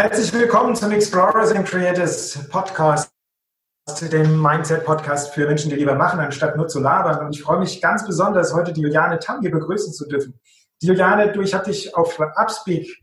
Herzlich 0.00 0.32
willkommen 0.32 0.74
zum 0.74 0.92
Explorers 0.92 1.52
and 1.52 1.68
Creators 1.68 2.48
Podcast, 2.48 3.12
dem 4.10 4.40
Mindset-Podcast 4.40 5.34
für 5.34 5.46
Menschen, 5.46 5.68
die 5.68 5.76
lieber 5.76 5.94
machen, 5.94 6.20
anstatt 6.20 6.56
nur 6.56 6.68
zu 6.68 6.80
labern. 6.80 7.26
Und 7.26 7.36
ich 7.36 7.42
freue 7.42 7.58
mich 7.58 7.82
ganz 7.82 8.06
besonders, 8.06 8.54
heute 8.54 8.72
die 8.72 8.80
Juliane 8.80 9.18
Tam 9.18 9.42
hier 9.42 9.50
begrüßen 9.50 9.92
zu 9.92 10.08
dürfen. 10.08 10.40
Die 10.80 10.86
Juliane, 10.86 11.32
du, 11.32 11.42
ich 11.42 11.52
habe 11.52 11.66
dich 11.66 11.94
auf 11.94 12.18
Upspeak 12.18 12.96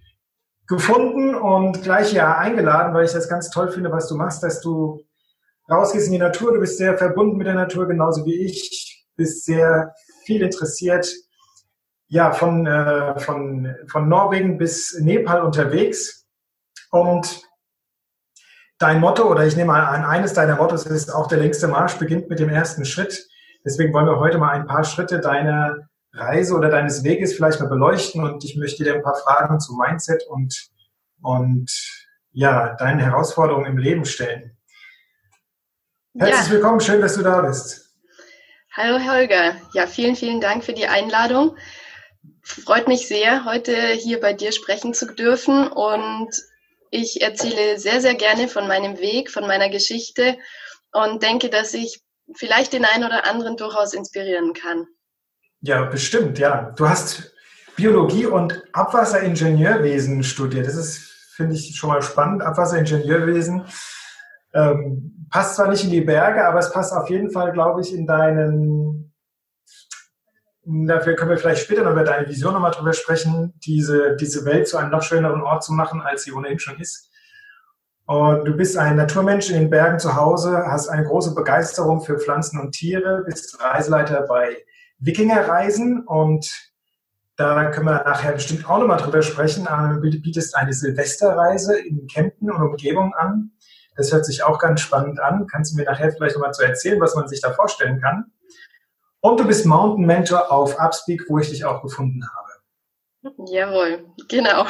gefunden 0.65 1.35
und 1.35 1.83
gleich 1.83 2.09
hier 2.09 2.35
eingeladen, 2.35 2.95
weil 2.95 3.05
ich 3.05 3.11
das 3.11 3.29
ganz 3.29 3.51
toll 3.51 3.69
finde, 3.69 3.91
was 3.91 4.07
du 4.07 4.15
machst, 4.15 4.41
dass 4.41 4.59
du 4.61 5.05
rausgehst 5.69 6.07
in 6.07 6.13
die 6.13 6.17
Natur. 6.17 6.51
Du 6.51 6.59
bist 6.59 6.79
sehr 6.79 6.97
verbunden 6.97 7.37
mit 7.37 7.45
der 7.45 7.53
Natur, 7.53 7.87
genauso 7.87 8.25
wie 8.25 8.43
ich. 8.43 9.05
Bist 9.15 9.45
sehr 9.45 9.93
viel 10.25 10.41
interessiert, 10.41 11.07
ja, 12.07 12.31
von, 12.31 12.65
äh, 12.65 13.19
von, 13.19 13.75
von 13.87 14.09
Norwegen 14.09 14.57
bis 14.57 14.97
Nepal 14.99 15.43
unterwegs 15.43 16.17
und 16.91 17.41
dein 18.79 18.99
Motto, 18.99 19.29
oder 19.29 19.45
ich 19.45 19.55
nehme 19.55 19.71
mal 19.71 19.85
an, 19.85 20.03
eines 20.03 20.33
deiner 20.33 20.55
Mottos 20.55 20.85
ist 20.85 21.13
auch 21.13 21.27
der 21.27 21.39
längste 21.39 21.67
Marsch 21.67 21.95
beginnt 21.95 22.29
mit 22.29 22.39
dem 22.39 22.49
ersten 22.49 22.85
Schritt. 22.85 23.27
Deswegen 23.65 23.93
wollen 23.93 24.05
wir 24.05 24.19
heute 24.19 24.37
mal 24.37 24.51
ein 24.51 24.67
paar 24.67 24.83
Schritte 24.83 25.19
deiner 25.19 25.89
Reise 26.13 26.55
oder 26.55 26.69
deines 26.69 27.03
Weges 27.03 27.35
vielleicht 27.35 27.59
mal 27.59 27.69
beleuchten 27.69 28.23
und 28.23 28.43
ich 28.43 28.55
möchte 28.55 28.83
dir 28.83 28.93
ein 28.93 29.03
paar 29.03 29.15
Fragen 29.15 29.59
zu 29.59 29.75
Mindset 29.75 30.23
und, 30.29 30.69
und 31.21 31.71
ja, 32.31 32.75
deinen 32.75 32.99
Herausforderungen 32.99 33.65
im 33.65 33.77
Leben 33.77 34.05
stellen. 34.05 34.57
Herzlich 36.17 36.47
ja. 36.47 36.53
willkommen, 36.53 36.79
schön, 36.79 37.01
dass 37.01 37.15
du 37.15 37.23
da 37.23 37.41
bist. 37.41 37.95
Hallo 38.75 38.99
Holger, 39.11 39.55
ja, 39.73 39.87
vielen, 39.87 40.15
vielen 40.15 40.39
Dank 40.39 40.63
für 40.63 40.73
die 40.73 40.87
Einladung. 40.87 41.57
Freut 42.43 42.87
mich 42.87 43.07
sehr, 43.07 43.43
heute 43.45 43.75
hier 43.75 44.19
bei 44.19 44.33
dir 44.33 44.51
sprechen 44.51 44.93
zu 44.93 45.13
dürfen 45.13 45.67
und 45.67 46.29
ich 46.91 47.21
erzähle 47.21 47.79
sehr, 47.79 48.01
sehr 48.01 48.15
gerne 48.15 48.47
von 48.47 48.67
meinem 48.67 48.99
Weg, 48.99 49.31
von 49.31 49.47
meiner 49.47 49.69
Geschichte 49.69 50.37
und 50.91 51.23
denke, 51.23 51.49
dass 51.49 51.73
ich 51.73 52.01
vielleicht 52.35 52.73
den 52.73 52.85
einen 52.85 53.03
oder 53.03 53.25
anderen 53.25 53.57
durchaus 53.57 53.93
inspirieren 53.93 54.53
kann. 54.53 54.87
Ja, 55.61 55.85
bestimmt, 55.85 56.39
ja. 56.39 56.73
Du 56.75 56.87
hast 56.87 57.33
Biologie 57.75 58.25
und 58.25 58.63
Abwasseringenieurwesen 58.73 60.23
studiert. 60.23 60.67
Das 60.67 60.75
ist, 60.75 60.99
finde 61.35 61.55
ich, 61.55 61.75
schon 61.75 61.89
mal 61.89 62.01
spannend. 62.01 62.41
Abwasseringenieurwesen 62.41 63.65
ähm, 64.53 65.27
passt 65.29 65.55
zwar 65.55 65.69
nicht 65.69 65.83
in 65.83 65.91
die 65.91 66.01
Berge, 66.01 66.45
aber 66.45 66.59
es 66.59 66.71
passt 66.71 66.93
auf 66.93 67.09
jeden 67.09 67.31
Fall, 67.31 67.51
glaube 67.51 67.81
ich, 67.81 67.93
in 67.93 68.07
deinen 68.07 69.06
Dafür 70.69 71.15
können 71.15 71.31
wir 71.31 71.37
vielleicht 71.37 71.61
später 71.61 71.83
noch 71.83 71.93
über 71.93 72.03
deine 72.03 72.27
Vision 72.27 72.53
nochmal 72.53 72.71
drüber 72.71 72.91
sprechen, 72.91 73.53
diese, 73.65 74.17
diese 74.17 74.43
Welt 74.43 74.67
zu 74.67 74.75
einem 74.75 74.91
noch 74.91 75.01
schöneren 75.01 75.41
Ort 75.41 75.63
zu 75.63 75.71
machen, 75.71 76.01
als 76.01 76.23
sie 76.23 76.33
ohnehin 76.33 76.59
schon 76.59 76.77
ist. 76.77 77.09
Und 78.05 78.43
du 78.43 78.51
bist 78.51 78.77
ein 78.77 78.97
Naturmensch 78.97 79.49
in 79.49 79.55
den 79.55 79.69
Bergen 79.69 79.97
zu 79.97 80.17
Hause, 80.17 80.65
hast 80.67 80.89
eine 80.89 81.05
große 81.05 81.33
Begeisterung 81.35 82.01
für 82.01 82.19
Pflanzen 82.19 82.59
und 82.59 82.73
Tiere, 82.73 83.23
bist 83.25 83.61
Reiseleiter 83.63 84.23
bei 84.27 84.57
Wikingerreisen 84.99 86.05
und 86.05 86.49
da 87.37 87.71
können 87.71 87.85
wir 87.85 88.03
nachher 88.03 88.33
bestimmt 88.33 88.69
auch 88.69 88.79
nochmal 88.79 88.97
drüber 88.97 89.21
sprechen. 89.21 89.65
Du 89.65 90.01
bietest 90.01 90.55
eine 90.55 90.73
Silvesterreise 90.73 91.79
in 91.79 92.07
Kempten 92.07 92.51
und 92.51 92.61
Umgebung 92.61 93.13
an. 93.13 93.51
Das 93.95 94.11
hört 94.11 94.25
sich 94.25 94.43
auch 94.43 94.59
ganz 94.59 94.81
spannend 94.81 95.21
an. 95.21 95.47
Kannst 95.47 95.71
du 95.71 95.77
mir 95.77 95.85
nachher 95.85 96.11
vielleicht 96.11 96.35
nochmal 96.35 96.53
zu 96.53 96.63
erzählen, 96.63 96.99
was 96.99 97.15
man 97.15 97.27
sich 97.29 97.39
da 97.39 97.53
vorstellen 97.53 98.01
kann? 98.01 98.25
Und 99.21 99.39
du 99.39 99.45
bist 99.45 99.65
Mountain 99.65 100.05
Mentor 100.05 100.51
auf 100.51 100.77
Upspeak, 100.79 101.23
wo 101.27 101.39
ich 101.39 101.49
dich 101.49 101.65
auch 101.65 101.81
gefunden 101.81 102.23
habe. 102.35 103.37
Jawohl, 103.51 104.05
genau. 104.29 104.65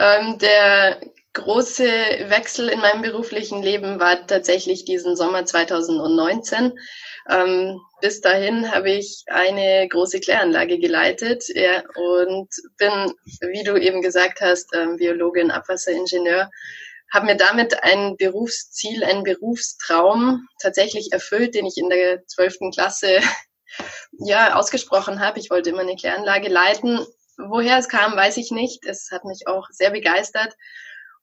ähm, 0.00 0.38
der 0.38 1.00
große 1.32 1.84
Wechsel 2.28 2.68
in 2.68 2.80
meinem 2.80 3.02
beruflichen 3.02 3.62
Leben 3.62 4.00
war 4.00 4.26
tatsächlich 4.26 4.84
diesen 4.84 5.16
Sommer 5.16 5.44
2019. 5.44 6.72
Ähm, 7.30 7.80
bis 8.00 8.20
dahin 8.20 8.70
habe 8.70 8.90
ich 8.90 9.24
eine 9.28 9.88
große 9.88 10.20
Kläranlage 10.20 10.78
geleitet 10.78 11.44
ja, 11.54 11.82
und 11.96 12.48
bin, 12.76 13.12
wie 13.52 13.64
du 13.64 13.76
eben 13.76 14.02
gesagt 14.02 14.40
hast, 14.40 14.74
ähm, 14.74 14.96
Biologin, 14.96 15.50
Abwasseringenieur 15.50 16.50
habe 17.12 17.26
mir 17.26 17.36
damit 17.36 17.82
ein 17.82 18.16
Berufsziel, 18.16 19.04
einen 19.04 19.22
Berufstraum 19.22 20.46
tatsächlich 20.60 21.12
erfüllt, 21.12 21.54
den 21.54 21.66
ich 21.66 21.76
in 21.76 21.88
der 21.88 22.26
zwölften 22.26 22.70
Klasse 22.70 23.20
ja 24.18 24.56
ausgesprochen 24.56 25.20
habe. 25.20 25.38
Ich 25.38 25.50
wollte 25.50 25.70
immer 25.70 25.82
eine 25.82 25.96
Kläranlage 25.96 26.48
leiten. 26.48 27.06
Woher 27.36 27.78
es 27.78 27.88
kam, 27.88 28.16
weiß 28.16 28.36
ich 28.36 28.50
nicht. 28.50 28.84
Es 28.86 29.10
hat 29.10 29.24
mich 29.24 29.46
auch 29.46 29.66
sehr 29.70 29.90
begeistert. 29.90 30.54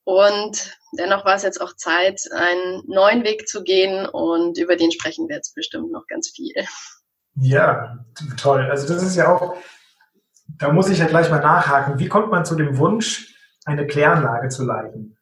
Und 0.03 0.77
dennoch 0.97 1.25
war 1.25 1.35
es 1.35 1.43
jetzt 1.43 1.61
auch 1.61 1.75
Zeit, 1.75 2.21
einen 2.33 2.83
neuen 2.87 3.23
Weg 3.23 3.47
zu 3.47 3.63
gehen 3.63 4.07
und 4.07 4.57
über 4.57 4.75
den 4.75 4.91
sprechen 4.91 5.27
wir 5.27 5.35
jetzt 5.35 5.53
bestimmt 5.53 5.91
noch 5.91 6.07
ganz 6.07 6.29
viel. 6.29 6.53
Ja, 7.35 8.03
toll. 8.37 8.67
Also 8.69 8.91
das 8.91 9.03
ist 9.03 9.15
ja 9.15 9.33
auch, 9.33 9.55
da 10.57 10.71
muss 10.71 10.89
ich 10.89 10.99
ja 10.99 11.05
gleich 11.05 11.29
mal 11.29 11.39
nachhaken. 11.39 11.99
Wie 11.99 12.07
kommt 12.07 12.31
man 12.31 12.45
zu 12.45 12.55
dem 12.55 12.77
Wunsch, 12.77 13.35
eine 13.65 13.85
Kläranlage 13.85 14.49
zu 14.49 14.65
leiten? 14.65 15.17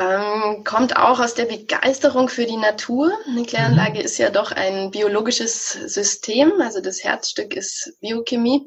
Ähm, 0.00 0.64
kommt 0.64 0.96
auch 0.96 1.20
aus 1.20 1.34
der 1.34 1.44
Begeisterung 1.44 2.30
für 2.30 2.46
die 2.46 2.56
Natur. 2.56 3.12
Eine 3.26 3.44
Kläranlage 3.44 3.98
mhm. 3.98 4.04
ist 4.06 4.16
ja 4.16 4.30
doch 4.30 4.50
ein 4.50 4.90
biologisches 4.90 5.72
System, 5.72 6.52
also 6.62 6.80
das 6.80 7.04
Herzstück 7.04 7.54
ist 7.54 7.92
Biochemie. 8.00 8.66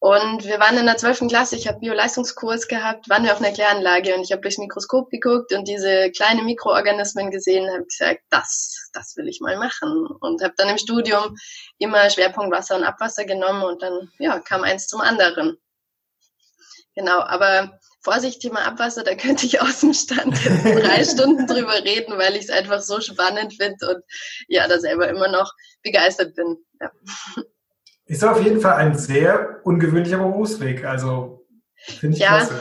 Und 0.00 0.44
wir 0.44 0.58
waren 0.58 0.76
in 0.76 0.86
der 0.86 0.96
zwölften 0.96 1.28
Klasse, 1.28 1.54
ich 1.54 1.68
habe 1.68 1.78
Bio-Leistungskurs 1.78 2.66
gehabt, 2.66 3.08
waren 3.08 3.22
wir 3.22 3.32
auf 3.32 3.40
einer 3.40 3.52
Kläranlage 3.52 4.16
und 4.16 4.22
ich 4.22 4.32
habe 4.32 4.42
durchs 4.42 4.58
Mikroskop 4.58 5.08
geguckt 5.10 5.52
und 5.52 5.68
diese 5.68 6.10
kleinen 6.10 6.46
Mikroorganismen 6.46 7.30
gesehen, 7.30 7.70
habe 7.70 7.84
gesagt, 7.84 8.22
das, 8.30 8.90
das 8.92 9.16
will 9.16 9.28
ich 9.28 9.40
mal 9.40 9.58
machen. 9.58 10.08
Und 10.20 10.42
habe 10.42 10.54
dann 10.56 10.70
im 10.70 10.78
Studium 10.78 11.36
immer 11.78 12.10
Schwerpunkt 12.10 12.50
Wasser 12.50 12.74
und 12.74 12.82
Abwasser 12.82 13.24
genommen 13.24 13.62
und 13.62 13.82
dann 13.82 14.10
ja, 14.18 14.40
kam 14.40 14.64
eins 14.64 14.88
zum 14.88 15.00
anderen. 15.00 15.58
Genau, 16.96 17.20
aber 17.20 17.78
Vorsicht, 18.06 18.40
Thema 18.40 18.64
Abwasser, 18.64 19.02
da 19.02 19.16
könnte 19.16 19.46
ich 19.46 19.60
aus 19.62 19.80
dem 19.80 19.92
Stand 19.92 20.38
drei 20.64 21.04
Stunden 21.04 21.46
drüber 21.48 21.82
reden, 21.84 22.16
weil 22.16 22.36
ich 22.36 22.44
es 22.44 22.50
einfach 22.50 22.80
so 22.80 23.00
spannend 23.00 23.54
finde 23.54 23.88
und 23.88 24.04
ja, 24.46 24.68
da 24.68 24.78
selber 24.78 25.08
immer 25.08 25.28
noch 25.28 25.52
begeistert 25.82 26.36
bin. 26.36 26.56
Ja. 26.80 26.92
Ist 28.06 28.24
auf 28.24 28.40
jeden 28.40 28.60
Fall 28.60 28.74
ein 28.74 28.96
sehr 28.96 29.60
ungewöhnlicher 29.64 30.18
Berufsweg, 30.18 30.84
also 30.84 31.44
finde 31.74 32.16
ich 32.16 32.22
ja, 32.22 32.38
klasse. 32.38 32.60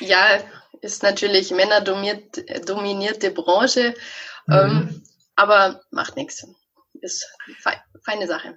Ja, 0.00 0.40
ist 0.80 1.04
natürlich 1.04 1.52
männerdominierte 1.52 3.30
Branche, 3.30 3.94
mhm. 4.46 4.54
ähm, 4.54 5.02
aber 5.36 5.80
macht 5.92 6.16
nichts. 6.16 6.44
Ist 7.02 7.24
fe 7.62 7.70
feine 8.06 8.26
Sache. 8.26 8.56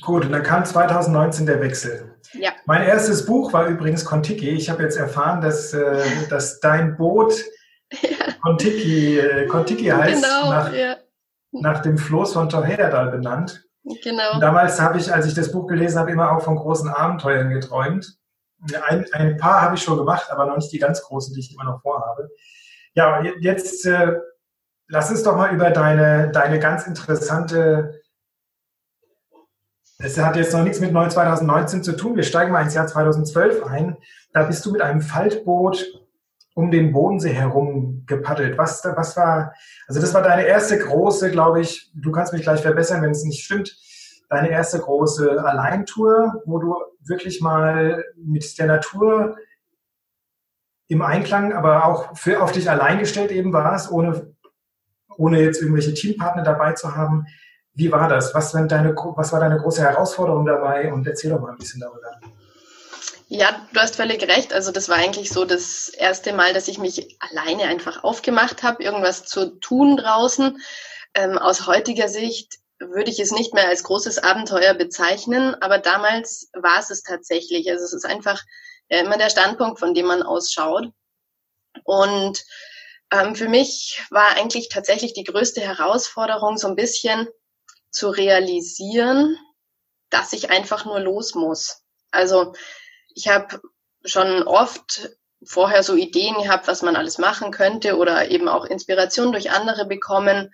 Gut, 0.00 0.24
und 0.24 0.32
dann 0.32 0.42
kam 0.42 0.64
2019 0.64 1.46
der 1.46 1.60
Wechsel. 1.60 2.16
Ja. 2.32 2.52
Mein 2.66 2.82
erstes 2.82 3.26
Buch 3.26 3.52
war 3.52 3.66
übrigens 3.66 4.04
Kontiki. 4.04 4.50
Ich 4.50 4.68
habe 4.70 4.82
jetzt 4.82 4.96
erfahren, 4.96 5.40
dass, 5.40 5.72
äh, 5.72 6.02
dass 6.28 6.60
dein 6.60 6.96
Boot 6.96 7.34
ja. 8.02 8.32
Kontiki, 8.42 9.18
äh, 9.18 9.46
Kontiki 9.46 9.84
heißt, 9.84 10.22
genau, 10.22 10.50
nach, 10.50 10.72
ja. 10.72 10.96
nach 11.52 11.82
dem 11.82 11.98
Floß 11.98 12.32
von 12.32 12.48
Thor 12.48 12.64
Heyerdahl 12.64 13.10
benannt. 13.10 13.64
Genau. 14.02 14.34
Und 14.34 14.40
damals 14.40 14.80
habe 14.80 14.98
ich, 14.98 15.12
als 15.12 15.26
ich 15.26 15.34
das 15.34 15.52
Buch 15.52 15.66
gelesen 15.66 15.98
habe, 15.98 16.10
immer 16.10 16.32
auch 16.32 16.42
von 16.42 16.56
großen 16.56 16.88
Abenteuern 16.88 17.50
geträumt. 17.50 18.16
Ein, 18.88 19.04
ein 19.12 19.36
paar 19.36 19.60
habe 19.60 19.76
ich 19.76 19.82
schon 19.82 19.98
gemacht, 19.98 20.30
aber 20.30 20.46
noch 20.46 20.56
nicht 20.56 20.72
die 20.72 20.78
ganz 20.78 21.02
großen, 21.02 21.34
die 21.34 21.40
ich 21.40 21.52
immer 21.52 21.64
noch 21.64 21.82
vorhabe. 21.82 22.30
Ja, 22.94 23.22
jetzt 23.40 23.84
äh, 23.84 24.16
lass 24.88 25.10
uns 25.10 25.22
doch 25.22 25.36
mal 25.36 25.54
über 25.54 25.70
deine, 25.70 26.30
deine 26.32 26.58
ganz 26.58 26.86
interessante 26.86 28.00
es 30.04 30.18
hat 30.18 30.36
jetzt 30.36 30.52
noch 30.52 30.62
nichts 30.62 30.80
mit 30.80 30.90
2019 30.90 31.82
zu 31.82 31.96
tun. 31.96 32.14
Wir 32.14 32.24
steigen 32.24 32.52
mal 32.52 32.62
ins 32.62 32.74
Jahr 32.74 32.86
2012 32.86 33.64
ein. 33.64 33.96
Da 34.34 34.42
bist 34.42 34.64
du 34.66 34.72
mit 34.72 34.82
einem 34.82 35.00
Faltboot 35.00 35.98
um 36.54 36.70
den 36.70 36.92
Bodensee 36.92 37.32
herum 37.32 38.04
gepaddelt. 38.06 38.58
Was, 38.58 38.84
was 38.84 39.16
war, 39.16 39.54
also 39.88 40.00
das 40.00 40.12
war 40.12 40.22
deine 40.22 40.44
erste 40.44 40.78
große, 40.78 41.30
glaube 41.30 41.62
ich, 41.62 41.90
du 41.94 42.12
kannst 42.12 42.34
mich 42.34 42.42
gleich 42.42 42.60
verbessern, 42.60 43.02
wenn 43.02 43.12
es 43.12 43.24
nicht 43.24 43.42
stimmt, 43.42 43.76
deine 44.28 44.50
erste 44.50 44.78
große 44.78 45.42
Alleintour, 45.42 46.42
wo 46.44 46.58
du 46.58 46.76
wirklich 47.00 47.40
mal 47.40 48.04
mit 48.16 48.58
der 48.58 48.66
Natur 48.66 49.36
im 50.86 51.00
Einklang, 51.00 51.54
aber 51.54 51.86
auch 51.86 52.16
für, 52.16 52.42
auf 52.42 52.52
dich 52.52 52.70
allein 52.70 52.98
gestellt 52.98 53.32
eben 53.32 53.54
warst, 53.54 53.90
ohne, 53.90 54.34
ohne 55.16 55.40
jetzt 55.40 55.62
irgendwelche 55.62 55.94
Teampartner 55.94 56.42
dabei 56.42 56.72
zu 56.74 56.94
haben. 56.94 57.26
Wie 57.74 57.90
war 57.90 58.08
das? 58.08 58.34
Was, 58.34 58.52
deine, 58.52 58.94
was 58.94 59.32
war 59.32 59.40
deine 59.40 59.58
große 59.58 59.82
Herausforderung 59.82 60.46
dabei? 60.46 60.92
Und 60.92 61.06
erzähl 61.06 61.30
doch 61.30 61.40
mal 61.40 61.50
ein 61.50 61.58
bisschen 61.58 61.80
darüber. 61.80 62.20
Ja, 63.28 63.66
du 63.72 63.80
hast 63.80 63.96
völlig 63.96 64.22
recht. 64.28 64.52
Also 64.52 64.70
das 64.70 64.88
war 64.88 64.96
eigentlich 64.96 65.30
so 65.30 65.44
das 65.44 65.88
erste 65.88 66.32
Mal, 66.32 66.52
dass 66.52 66.68
ich 66.68 66.78
mich 66.78 67.18
alleine 67.20 67.64
einfach 67.64 68.04
aufgemacht 68.04 68.62
habe, 68.62 68.82
irgendwas 68.82 69.24
zu 69.24 69.58
tun 69.58 69.96
draußen. 69.96 70.58
Ähm, 71.14 71.38
aus 71.38 71.66
heutiger 71.66 72.08
Sicht 72.08 72.58
würde 72.78 73.10
ich 73.10 73.18
es 73.18 73.32
nicht 73.32 73.54
mehr 73.54 73.68
als 73.68 73.82
großes 73.82 74.18
Abenteuer 74.18 74.74
bezeichnen, 74.74 75.56
aber 75.60 75.78
damals 75.78 76.50
war 76.52 76.78
es 76.78 76.90
es 76.90 77.02
tatsächlich. 77.02 77.70
Also 77.70 77.84
es 77.84 77.92
ist 77.92 78.04
einfach 78.04 78.42
immer 78.88 79.16
der 79.16 79.30
Standpunkt, 79.30 79.78
von 79.78 79.94
dem 79.94 80.06
man 80.06 80.22
ausschaut. 80.22 80.90
Und 81.84 82.44
ähm, 83.10 83.34
für 83.34 83.48
mich 83.48 84.02
war 84.10 84.36
eigentlich 84.36 84.68
tatsächlich 84.68 85.12
die 85.12 85.24
größte 85.24 85.60
Herausforderung, 85.60 86.56
so 86.56 86.68
ein 86.68 86.76
bisschen 86.76 87.28
zu 87.94 88.10
realisieren, 88.10 89.38
dass 90.10 90.32
ich 90.32 90.50
einfach 90.50 90.84
nur 90.84 91.00
los 91.00 91.34
muss. 91.34 91.82
Also 92.10 92.54
ich 93.14 93.28
habe 93.28 93.60
schon 94.04 94.42
oft 94.42 95.10
vorher 95.44 95.82
so 95.82 95.94
Ideen 95.94 96.34
gehabt, 96.42 96.68
was 96.68 96.82
man 96.82 96.96
alles 96.96 97.18
machen 97.18 97.50
könnte 97.50 97.96
oder 97.96 98.30
eben 98.30 98.48
auch 98.48 98.64
Inspiration 98.64 99.32
durch 99.32 99.50
andere 99.50 99.86
bekommen, 99.86 100.52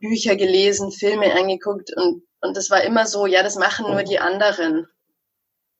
Bücher 0.00 0.36
gelesen, 0.36 0.92
Filme 0.92 1.32
angeguckt 1.34 1.94
und, 1.94 2.22
und 2.40 2.56
das 2.56 2.70
war 2.70 2.82
immer 2.82 3.06
so, 3.06 3.26
ja, 3.26 3.42
das 3.42 3.56
machen 3.56 3.90
nur 3.90 4.02
die 4.02 4.18
anderen. 4.18 4.86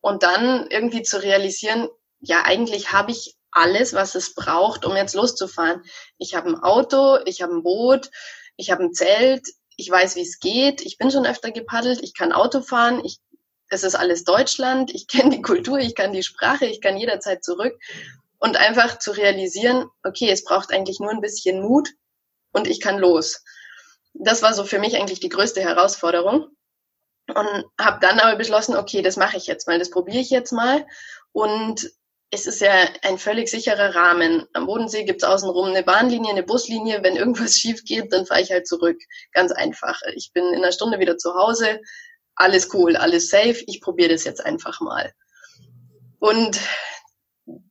Und 0.01 0.23
dann 0.23 0.67
irgendwie 0.69 1.03
zu 1.03 1.23
realisieren, 1.23 1.89
ja, 2.21 2.43
eigentlich 2.45 2.93
habe 2.93 3.13
ich 3.13 3.37
alles, 3.51 3.95
was 3.95 4.15
es 4.15 4.35
braucht, 4.35 4.85
um 4.85 4.95
jetzt 4.97 5.15
loszufahren. 5.15 5.83
Ich 6.19 6.35
habe 6.35 6.51
ein 6.51 6.63
Auto, 6.63 7.19
ich 7.25 7.41
habe 7.41 7.55
ein 7.55 7.63
Boot, 7.63 8.11
ich 8.57 8.71
habe 8.71 8.85
ein 8.85 8.93
Zelt, 8.93 9.49
ich 9.77 9.91
weiß, 9.91 10.17
wie 10.17 10.23
es 10.23 10.39
geht, 10.39 10.83
ich 10.83 10.99
bin 10.99 11.11
schon 11.11 11.27
öfter 11.27 11.51
gepaddelt, 11.51 12.03
ich 12.03 12.15
kann 12.15 12.33
Auto 12.33 12.61
fahren, 12.61 13.03
ich, 13.05 13.19
es 13.69 13.83
ist 13.83 13.95
alles 13.95 14.25
Deutschland, 14.25 14.95
ich 14.95 15.07
kenne 15.09 15.31
die 15.31 15.43
Kultur, 15.43 15.79
ich 15.79 15.95
kann 15.95 16.13
die 16.13 16.23
Sprache, 16.23 16.67
ich 16.67 16.81
kann 16.81 16.97
jederzeit 16.97 17.45
zurück. 17.45 17.79
Und 18.39 18.57
einfach 18.57 18.99
zu 18.99 19.13
realisieren, 19.13 19.89
okay, 20.03 20.31
es 20.31 20.45
braucht 20.45 20.71
eigentlich 20.71 21.01
nur 21.01 21.11
ein 21.11 21.23
bisschen 21.23 21.63
Mut 21.63 21.89
und 22.53 22.67
ich 22.67 22.81
kann 22.81 22.99
los. 22.99 23.43
Das 24.13 24.43
war 24.43 24.53
so 24.53 24.65
für 24.65 24.79
mich 24.79 24.97
eigentlich 24.97 25.21
die 25.21 25.31
größte 25.31 25.63
Herausforderung. 25.63 26.49
Und 27.27 27.65
habe 27.81 28.01
dann 28.01 28.21
aber 28.21 28.37
beschlossen, 28.37 28.77
okay, 28.77 29.01
das 29.01 29.17
mache 29.17 29.39
ich 29.39 29.47
jetzt 29.47 29.67
mal, 29.67 29.79
das 29.79 29.89
probiere 29.89 30.19
ich 30.19 30.29
jetzt 30.29 30.53
mal. 30.53 30.87
Und 31.33 31.91
es 32.35 32.47
ist 32.47 32.61
ja 32.61 32.89
ein 33.03 33.17
völlig 33.17 33.49
sicherer 33.49 33.95
Rahmen. 33.95 34.47
Am 34.55 34.67
Bodensee 34.67 35.05
gibt's 35.05 35.23
außenrum 35.23 35.69
eine 35.69 35.85
Bahnlinie, 35.85 36.33
eine 36.33 36.43
Buslinie. 36.43 37.03
Wenn 37.03 37.17
irgendwas 37.17 37.55
schief 37.59 37.85
geht, 37.85 38.13
dann 38.13 38.27
fahre 38.27 38.43
ich 38.43 38.51
halt 38.51 38.67
zurück. 38.67 38.99
Ganz 39.33 39.53
einfach. 39.53 40.01
Ich 40.15 40.33
bin 40.33 40.45
in 40.47 40.57
einer 40.57 40.73
Stunde 40.73 40.99
wieder 40.99 41.17
zu 41.17 41.35
Hause. 41.35 41.81
Alles 42.35 42.75
cool, 42.75 42.97
alles 42.97 43.29
safe. 43.29 43.63
Ich 43.69 43.81
probiere 43.81 44.11
das 44.11 44.25
jetzt 44.25 44.45
einfach 44.45 44.81
mal. 44.81 45.13
Und 46.19 46.59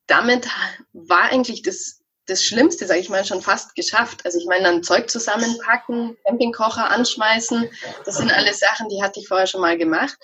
damit 0.07 0.47
war 0.93 1.23
eigentlich 1.23 1.61
das, 1.63 2.01
das 2.27 2.43
Schlimmste, 2.43 2.87
sage 2.87 3.01
ich 3.01 3.09
mal, 3.09 3.25
schon 3.25 3.41
fast 3.41 3.75
geschafft. 3.75 4.25
Also 4.25 4.39
ich 4.39 4.45
meine, 4.45 4.63
dann 4.63 4.83
Zeug 4.83 5.09
zusammenpacken, 5.09 6.15
Campingkocher 6.25 6.89
anschmeißen, 6.89 7.69
das 8.05 8.17
sind 8.17 8.31
alles 8.31 8.59
Sachen, 8.59 8.87
die 8.87 9.03
hatte 9.03 9.19
ich 9.19 9.27
vorher 9.27 9.47
schon 9.47 9.61
mal 9.61 9.77
gemacht. 9.77 10.17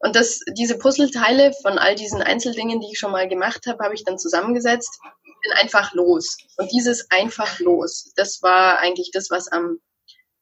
Und 0.00 0.14
das, 0.14 0.40
diese 0.52 0.78
Puzzleteile 0.78 1.52
von 1.62 1.78
all 1.78 1.94
diesen 1.94 2.22
Einzeldingen, 2.22 2.80
die 2.80 2.92
ich 2.92 2.98
schon 2.98 3.10
mal 3.10 3.28
gemacht 3.28 3.66
habe, 3.66 3.82
habe 3.84 3.94
ich 3.94 4.04
dann 4.04 4.18
zusammengesetzt. 4.18 5.00
Bin 5.24 5.52
einfach 5.60 5.92
los. 5.92 6.36
Und 6.56 6.70
dieses 6.72 7.10
einfach 7.10 7.58
los, 7.60 8.12
das 8.16 8.42
war 8.42 8.78
eigentlich 8.78 9.10
das, 9.12 9.30
was 9.30 9.48
am 9.48 9.78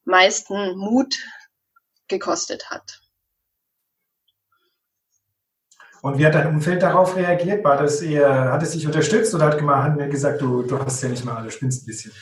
meisten 0.05 0.77
Mut 0.77 1.17
gekostet 2.09 2.71
hat. 2.71 3.01
Und 6.03 6.19
wie 6.19 6.27
hat 6.27 6.35
dein 6.35 6.47
Umfeld 6.47 6.83
darauf 6.83 7.17
reagiert? 7.17 7.65
War 7.65 7.79
das 7.79 8.01
eher, 8.01 8.53
hat 8.53 8.63
es 8.63 8.73
sich 8.73 8.87
unterstützt 8.87 9.35
oder 9.35 9.47
hat 9.47 9.59
gemacht, 9.59 9.99
gesagt, 10.11 10.41
du, 10.41 10.63
du 10.63 10.79
hast 10.79 11.03
ja 11.03 11.09
nicht 11.09 11.25
mal 11.25 11.37
alle, 11.37 11.51
spinnst 11.51 11.83
ein 11.83 11.87
bisschen? 11.87 12.13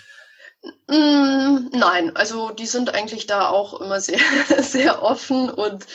Mm, 0.87 1.69
nein, 1.72 2.14
also 2.14 2.50
die 2.50 2.66
sind 2.66 2.94
eigentlich 2.94 3.26
da 3.26 3.49
auch 3.49 3.81
immer 3.81 4.00
sehr, 4.00 4.19
sehr 4.62 5.02
offen 5.02 5.50
und 5.50 5.87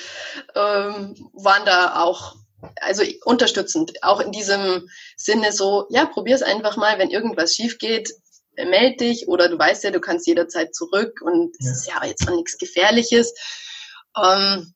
ähm, 0.55 1.29
waren 1.33 1.65
da 1.65 2.01
auch 2.01 2.35
also 2.81 3.03
unterstützend, 3.23 4.03
auch 4.03 4.19
in 4.19 4.31
diesem 4.31 4.89
Sinne 5.15 5.51
so, 5.51 5.87
ja, 5.89 6.05
probier's 6.05 6.41
einfach 6.41 6.75
mal, 6.75 6.99
wenn 6.99 7.09
irgendwas 7.09 7.55
schief 7.55 7.77
geht, 7.77 8.11
melde 8.57 8.97
dich 8.97 9.27
oder 9.27 9.47
du 9.47 9.57
weißt 9.57 9.85
ja, 9.85 9.91
du 9.91 10.01
kannst 10.01 10.27
jederzeit 10.27 10.75
zurück 10.75 11.21
und 11.21 11.55
es 11.59 11.71
ist 11.71 11.87
ja 11.87 12.03
jetzt 12.05 12.27
auch 12.27 12.35
nichts 12.35 12.57
Gefährliches. 12.57 13.33
Ähm, 14.21 14.73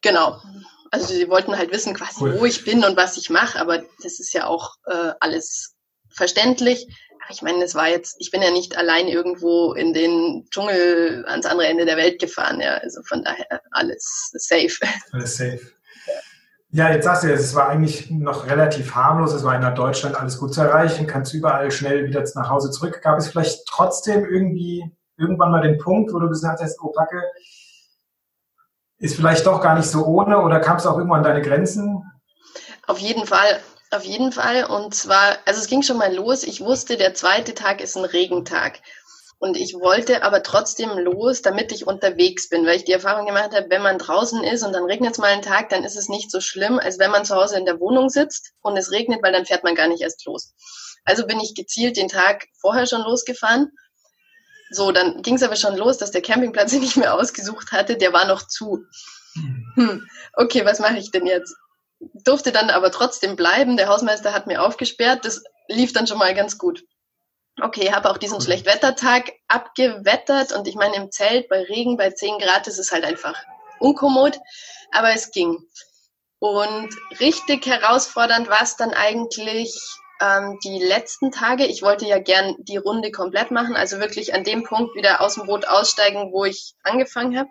genau. 0.00 0.42
Also 0.90 1.14
sie 1.14 1.28
wollten 1.28 1.56
halt 1.56 1.72
wissen 1.72 1.94
quasi, 1.94 2.24
cool. 2.24 2.40
wo 2.40 2.44
ich 2.44 2.64
bin 2.64 2.84
und 2.84 2.96
was 2.96 3.16
ich 3.16 3.30
mache, 3.30 3.60
aber 3.60 3.84
das 4.02 4.18
ist 4.18 4.32
ja 4.32 4.46
auch 4.46 4.74
äh, 4.86 5.12
alles 5.20 5.74
verständlich 6.10 6.88
ich 7.30 7.42
meine, 7.42 7.64
es 7.64 7.74
war 7.74 7.88
jetzt, 7.88 8.16
ich 8.18 8.30
bin 8.30 8.42
ja 8.42 8.50
nicht 8.50 8.76
allein 8.76 9.08
irgendwo 9.08 9.72
in 9.72 9.92
den 9.92 10.46
Dschungel 10.50 11.24
ans 11.26 11.46
andere 11.46 11.68
Ende 11.68 11.84
der 11.84 11.96
Welt 11.96 12.20
gefahren, 12.20 12.60
ja. 12.60 12.74
Also 12.78 13.02
von 13.02 13.22
daher 13.24 13.60
alles 13.72 14.30
safe. 14.34 14.78
Alles 15.12 15.36
safe. 15.36 15.60
Ja, 16.70 16.90
jetzt 16.90 17.04
sagst 17.04 17.24
du, 17.24 17.32
es 17.32 17.54
war 17.54 17.68
eigentlich 17.68 18.10
noch 18.10 18.46
relativ 18.46 18.94
harmlos, 18.94 19.32
es 19.32 19.44
war 19.44 19.54
in 19.54 19.74
Deutschland 19.74 20.16
alles 20.16 20.38
gut 20.38 20.52
zu 20.52 20.60
erreichen, 20.60 21.06
kannst 21.06 21.32
überall 21.32 21.70
schnell 21.70 22.06
wieder 22.06 22.22
nach 22.34 22.50
Hause 22.50 22.70
zurück. 22.70 23.00
Gab 23.02 23.18
es 23.18 23.28
vielleicht 23.28 23.66
trotzdem 23.66 24.24
irgendwie 24.24 24.84
irgendwann 25.16 25.52
mal 25.52 25.62
den 25.62 25.78
Punkt, 25.78 26.12
wo 26.12 26.18
du 26.18 26.28
gesagt 26.28 26.60
hast, 26.60 26.78
oh 26.82 26.92
Packe, 26.92 27.22
ist 28.98 29.16
vielleicht 29.16 29.46
doch 29.46 29.62
gar 29.62 29.76
nicht 29.76 29.88
so 29.88 30.04
ohne 30.04 30.40
oder 30.40 30.60
kam 30.60 30.76
es 30.76 30.86
auch 30.86 30.98
irgendwann 30.98 31.18
an 31.18 31.24
deine 31.24 31.42
Grenzen? 31.42 32.02
Auf 32.86 32.98
jeden 32.98 33.26
Fall. 33.26 33.60
Auf 33.90 34.04
jeden 34.04 34.32
Fall. 34.32 34.64
Und 34.64 34.94
zwar, 34.94 35.38
also 35.44 35.60
es 35.60 35.68
ging 35.68 35.82
schon 35.82 35.98
mal 35.98 36.14
los. 36.14 36.42
Ich 36.42 36.60
wusste, 36.60 36.96
der 36.96 37.14
zweite 37.14 37.54
Tag 37.54 37.80
ist 37.80 37.96
ein 37.96 38.04
Regentag. 38.04 38.80
Und 39.38 39.56
ich 39.56 39.74
wollte 39.74 40.22
aber 40.22 40.42
trotzdem 40.42 40.90
los, 40.98 41.42
damit 41.42 41.70
ich 41.70 41.86
unterwegs 41.86 42.48
bin, 42.48 42.64
weil 42.64 42.76
ich 42.76 42.84
die 42.84 42.92
Erfahrung 42.92 43.26
gemacht 43.26 43.54
habe, 43.54 43.68
wenn 43.68 43.82
man 43.82 43.98
draußen 43.98 44.42
ist 44.42 44.62
und 44.62 44.72
dann 44.72 44.84
regnet 44.84 45.12
es 45.12 45.18
mal 45.18 45.26
einen 45.26 45.42
Tag, 45.42 45.68
dann 45.68 45.84
ist 45.84 45.96
es 45.96 46.08
nicht 46.08 46.30
so 46.30 46.40
schlimm, 46.40 46.78
als 46.78 46.98
wenn 46.98 47.10
man 47.10 47.26
zu 47.26 47.36
Hause 47.36 47.58
in 47.58 47.66
der 47.66 47.78
Wohnung 47.78 48.08
sitzt 48.08 48.52
und 48.62 48.78
es 48.78 48.92
regnet, 48.92 49.22
weil 49.22 49.32
dann 49.32 49.44
fährt 49.44 49.62
man 49.62 49.74
gar 49.74 49.88
nicht 49.88 50.00
erst 50.00 50.24
los. 50.24 50.54
Also 51.04 51.26
bin 51.26 51.38
ich 51.38 51.54
gezielt 51.54 51.98
den 51.98 52.08
Tag 52.08 52.46
vorher 52.58 52.86
schon 52.86 53.02
losgefahren. 53.02 53.72
So, 54.70 54.90
dann 54.90 55.20
ging 55.22 55.34
es 55.34 55.42
aber 55.42 55.56
schon 55.56 55.76
los, 55.76 55.98
dass 55.98 56.10
der 56.10 56.22
Campingplatz, 56.22 56.70
den 56.70 56.82
ich 56.82 56.96
mir 56.96 57.12
ausgesucht 57.12 57.72
hatte, 57.72 57.98
der 57.98 58.14
war 58.14 58.26
noch 58.26 58.48
zu. 58.48 58.84
Hm, 59.34 59.72
hm 59.74 60.06
okay, 60.32 60.64
was 60.64 60.80
mache 60.80 60.96
ich 60.96 61.10
denn 61.10 61.26
jetzt? 61.26 61.54
Durfte 62.00 62.52
dann 62.52 62.70
aber 62.70 62.90
trotzdem 62.90 63.36
bleiben. 63.36 63.76
Der 63.76 63.88
Hausmeister 63.88 64.32
hat 64.32 64.46
mir 64.46 64.62
aufgesperrt. 64.62 65.24
Das 65.24 65.42
lief 65.68 65.92
dann 65.92 66.06
schon 66.06 66.18
mal 66.18 66.34
ganz 66.34 66.58
gut. 66.58 66.82
Okay, 67.60 67.92
habe 67.92 68.10
auch 68.10 68.18
diesen 68.18 68.40
Schlechtwettertag 68.40 69.32
abgewettert 69.48 70.52
und 70.52 70.68
ich 70.68 70.74
meine 70.74 70.96
im 70.96 71.10
Zelt 71.10 71.48
bei 71.48 71.62
Regen 71.62 71.96
bei 71.96 72.10
10 72.10 72.38
Grad 72.38 72.66
ist 72.66 72.78
es 72.78 72.92
halt 72.92 73.04
einfach 73.04 73.34
unkommod, 73.78 74.38
aber 74.92 75.14
es 75.14 75.30
ging. 75.30 75.56
Und 76.38 76.90
richtig 77.18 77.64
herausfordernd 77.64 78.48
war 78.48 78.62
es 78.62 78.76
dann 78.76 78.92
eigentlich 78.92 79.74
ähm, 80.20 80.58
die 80.64 80.78
letzten 80.78 81.30
Tage. 81.30 81.64
Ich 81.64 81.80
wollte 81.80 82.06
ja 82.06 82.18
gern 82.18 82.56
die 82.58 82.76
Runde 82.76 83.10
komplett 83.10 83.50
machen, 83.50 83.74
also 83.74 84.00
wirklich 84.00 84.34
an 84.34 84.44
dem 84.44 84.62
Punkt 84.64 84.94
wieder 84.94 85.22
aus 85.22 85.36
dem 85.36 85.46
Boot 85.46 85.66
aussteigen, 85.66 86.32
wo 86.32 86.44
ich 86.44 86.74
angefangen 86.82 87.38
habe. 87.38 87.48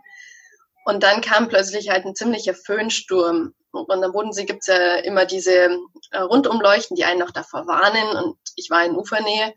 Und 0.85 1.01
dann 1.01 1.21
kam 1.21 1.47
plötzlich 1.47 1.89
halt 1.89 2.05
ein 2.05 2.15
ziemlicher 2.15 2.53
Föhnsturm 2.53 3.55
und 3.75 4.03
am 4.03 4.11
Bodensee 4.11 4.45
gibt's 4.45 4.67
ja 4.67 4.95
immer 4.97 5.25
diese 5.25 5.79
äh, 6.11 6.19
Rundumleuchten, 6.19 6.95
die 6.95 7.05
einen 7.05 7.19
noch 7.19 7.31
davor 7.31 7.67
warnen. 7.67 8.17
Und 8.17 8.37
ich 8.55 8.69
war 8.69 8.85
in 8.85 8.95
Ufernähe. 8.95 9.53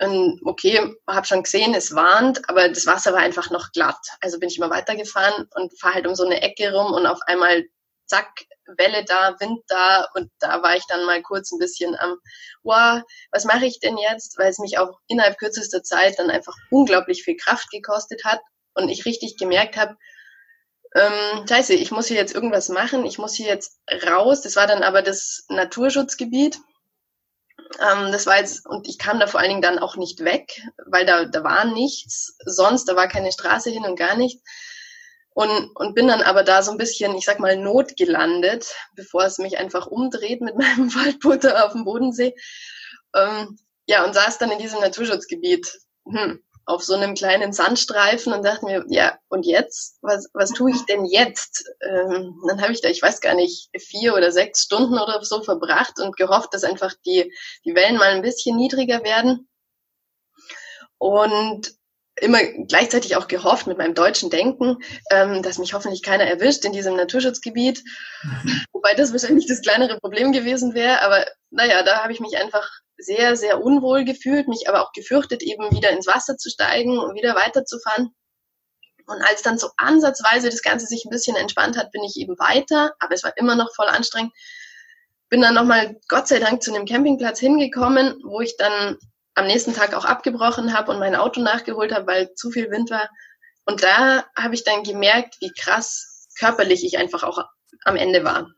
Und 0.00 0.40
okay, 0.44 0.94
habe 1.06 1.26
schon 1.26 1.44
gesehen, 1.44 1.74
es 1.74 1.94
warnt, 1.94 2.48
aber 2.48 2.68
das 2.68 2.86
Wasser 2.86 3.12
war 3.12 3.20
einfach 3.20 3.50
noch 3.50 3.70
glatt. 3.72 4.00
Also 4.20 4.40
bin 4.40 4.48
ich 4.48 4.58
immer 4.58 4.70
weitergefahren 4.70 5.48
und 5.54 5.78
fahre 5.78 5.94
halt 5.94 6.06
um 6.06 6.14
so 6.14 6.24
eine 6.24 6.42
Ecke 6.42 6.74
rum 6.74 6.92
und 6.92 7.06
auf 7.06 7.20
einmal 7.26 7.64
zack, 8.06 8.44
Welle 8.76 9.04
da, 9.04 9.36
Wind 9.40 9.62
da 9.68 10.08
und 10.14 10.30
da 10.38 10.62
war 10.62 10.76
ich 10.76 10.84
dann 10.86 11.04
mal 11.04 11.22
kurz 11.22 11.50
ein 11.52 11.58
bisschen 11.58 11.96
am, 11.98 12.16
wow, 12.62 13.02
was 13.30 13.44
mache 13.44 13.66
ich 13.66 13.80
denn 13.80 13.96
jetzt? 13.96 14.38
Weil 14.38 14.50
es 14.50 14.58
mich 14.58 14.78
auch 14.78 14.98
innerhalb 15.08 15.38
kürzester 15.38 15.82
Zeit 15.82 16.18
dann 16.18 16.30
einfach 16.30 16.54
unglaublich 16.70 17.22
viel 17.22 17.36
Kraft 17.36 17.70
gekostet 17.70 18.24
hat 18.24 18.40
und 18.74 18.88
ich 18.88 19.04
richtig 19.04 19.36
gemerkt 19.36 19.76
habe, 19.76 19.96
ähm, 20.94 21.46
scheiße, 21.48 21.74
ich 21.74 21.90
muss 21.90 22.06
hier 22.06 22.16
jetzt 22.16 22.34
irgendwas 22.34 22.68
machen, 22.68 23.04
ich 23.04 23.18
muss 23.18 23.34
hier 23.34 23.46
jetzt 23.46 23.78
raus. 24.06 24.42
Das 24.42 24.56
war 24.56 24.66
dann 24.66 24.82
aber 24.82 25.02
das 25.02 25.44
Naturschutzgebiet. 25.48 26.58
Ähm, 27.80 28.12
das 28.12 28.26
war 28.26 28.38
jetzt, 28.38 28.66
und 28.66 28.86
ich 28.88 28.98
kam 28.98 29.18
da 29.18 29.26
vor 29.26 29.40
allen 29.40 29.48
Dingen 29.48 29.62
dann 29.62 29.78
auch 29.78 29.96
nicht 29.96 30.24
weg, 30.24 30.60
weil 30.86 31.06
da, 31.06 31.24
da 31.24 31.44
war 31.44 31.64
nichts 31.64 32.36
sonst, 32.44 32.86
da 32.86 32.96
war 32.96 33.08
keine 33.08 33.32
Straße 33.32 33.70
hin 33.70 33.84
und 33.84 33.96
gar 33.96 34.16
nichts. 34.16 34.42
Und, 35.34 35.74
und 35.76 35.94
bin 35.94 36.08
dann 36.08 36.20
aber 36.20 36.44
da 36.44 36.62
so 36.62 36.72
ein 36.72 36.76
bisschen, 36.76 37.14
ich 37.14 37.24
sag 37.24 37.38
mal, 37.38 37.56
Not 37.56 37.96
gelandet, 37.96 38.66
bevor 38.94 39.24
es 39.24 39.38
mich 39.38 39.56
einfach 39.56 39.86
umdreht 39.86 40.42
mit 40.42 40.56
meinem 40.58 40.94
Waldbutter 40.94 41.64
auf 41.64 41.72
dem 41.72 41.84
Bodensee. 41.84 42.34
Ähm, 43.14 43.58
ja, 43.86 44.04
und 44.04 44.14
saß 44.14 44.38
dann 44.38 44.50
in 44.50 44.58
diesem 44.58 44.80
Naturschutzgebiet. 44.80 45.80
Hm, 46.04 46.42
auf 46.64 46.84
so 46.84 46.94
einem 46.94 47.14
kleinen 47.14 47.52
Sandstreifen 47.52 48.32
und 48.32 48.44
dachte 48.44 48.64
mir, 48.64 48.84
ja, 48.88 49.18
und 49.28 49.44
jetzt? 49.44 49.98
Was, 50.02 50.28
was 50.32 50.50
tue 50.50 50.70
ich 50.70 50.84
denn 50.86 51.04
jetzt? 51.04 51.64
Ähm, 51.80 52.40
dann 52.46 52.62
habe 52.62 52.72
ich 52.72 52.80
da, 52.80 52.88
ich 52.88 53.02
weiß 53.02 53.20
gar 53.20 53.34
nicht, 53.34 53.68
vier 53.76 54.14
oder 54.14 54.30
sechs 54.30 54.62
Stunden 54.62 54.98
oder 54.98 55.22
so 55.24 55.42
verbracht 55.42 55.98
und 56.00 56.16
gehofft, 56.16 56.54
dass 56.54 56.64
einfach 56.64 56.94
die, 57.04 57.32
die 57.64 57.74
Wellen 57.74 57.96
mal 57.96 58.10
ein 58.10 58.22
bisschen 58.22 58.56
niedriger 58.56 59.02
werden. 59.02 59.48
Und 60.98 61.72
immer 62.22 62.42
gleichzeitig 62.68 63.16
auch 63.16 63.28
gehofft 63.28 63.66
mit 63.66 63.78
meinem 63.78 63.94
deutschen 63.94 64.30
Denken, 64.30 64.78
ähm, 65.10 65.42
dass 65.42 65.58
mich 65.58 65.74
hoffentlich 65.74 66.02
keiner 66.02 66.24
erwischt 66.24 66.64
in 66.64 66.72
diesem 66.72 66.96
Naturschutzgebiet. 66.96 67.82
Wobei 68.72 68.94
das 68.94 69.12
wahrscheinlich 69.12 69.46
das 69.46 69.60
kleinere 69.60 69.98
Problem 69.98 70.32
gewesen 70.32 70.74
wäre. 70.74 71.02
Aber 71.02 71.26
naja, 71.50 71.82
da 71.82 72.02
habe 72.02 72.12
ich 72.12 72.20
mich 72.20 72.36
einfach 72.36 72.70
sehr, 72.96 73.36
sehr 73.36 73.62
unwohl 73.62 74.04
gefühlt, 74.04 74.48
mich 74.48 74.68
aber 74.68 74.82
auch 74.82 74.92
gefürchtet, 74.92 75.42
eben 75.42 75.70
wieder 75.72 75.90
ins 75.90 76.06
Wasser 76.06 76.36
zu 76.36 76.48
steigen 76.48 76.98
und 76.98 77.14
wieder 77.14 77.34
weiterzufahren. 77.34 78.14
Und 79.06 79.20
als 79.22 79.42
dann 79.42 79.58
so 79.58 79.70
ansatzweise 79.76 80.48
das 80.48 80.62
Ganze 80.62 80.86
sich 80.86 81.04
ein 81.04 81.10
bisschen 81.10 81.36
entspannt 81.36 81.76
hat, 81.76 81.90
bin 81.90 82.04
ich 82.04 82.16
eben 82.16 82.38
weiter, 82.38 82.94
aber 83.00 83.14
es 83.14 83.24
war 83.24 83.36
immer 83.36 83.56
noch 83.56 83.74
voll 83.74 83.88
anstrengend. 83.88 84.32
Bin 85.28 85.40
dann 85.40 85.54
nochmal, 85.54 85.98
Gott 86.08 86.28
sei 86.28 86.38
Dank, 86.38 86.62
zu 86.62 86.72
einem 86.72 86.86
Campingplatz 86.86 87.40
hingekommen, 87.40 88.20
wo 88.22 88.40
ich 88.40 88.56
dann 88.56 88.98
am 89.34 89.46
nächsten 89.46 89.74
Tag 89.74 89.94
auch 89.94 90.04
abgebrochen 90.04 90.76
habe 90.76 90.90
und 90.90 90.98
mein 90.98 91.16
Auto 91.16 91.40
nachgeholt 91.40 91.92
habe, 91.92 92.06
weil 92.06 92.34
zu 92.34 92.50
viel 92.50 92.70
Wind 92.70 92.90
war. 92.90 93.08
Und 93.64 93.82
da 93.82 94.24
habe 94.36 94.54
ich 94.54 94.64
dann 94.64 94.82
gemerkt, 94.82 95.36
wie 95.40 95.52
krass 95.52 96.28
körperlich 96.38 96.84
ich 96.84 96.98
einfach 96.98 97.22
auch 97.22 97.44
am 97.84 97.96
Ende 97.96 98.24
war. 98.24 98.50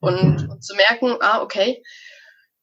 Und, 0.00 0.48
und 0.48 0.64
zu 0.64 0.74
merken, 0.74 1.16
ah, 1.20 1.42
okay, 1.42 1.82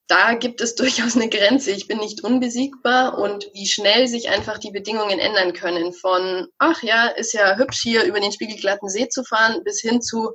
da 0.06 0.34
gibt 0.34 0.60
es 0.60 0.74
durchaus 0.76 1.16
eine 1.16 1.28
Grenze. 1.28 1.70
Ich 1.70 1.86
bin 1.86 1.98
nicht 1.98 2.22
unbesiegbar 2.22 3.18
und 3.18 3.48
wie 3.54 3.66
schnell 3.66 4.08
sich 4.08 4.28
einfach 4.28 4.58
die 4.58 4.72
Bedingungen 4.72 5.18
ändern 5.18 5.52
können. 5.52 5.92
Von, 5.92 6.48
ach 6.58 6.82
ja, 6.82 7.08
ist 7.08 7.32
ja 7.32 7.56
hübsch 7.56 7.80
hier 7.80 8.04
über 8.04 8.20
den 8.20 8.32
spiegelglatten 8.32 8.88
See 8.88 9.08
zu 9.08 9.24
fahren, 9.24 9.62
bis 9.64 9.80
hin 9.80 10.02
zu, 10.02 10.32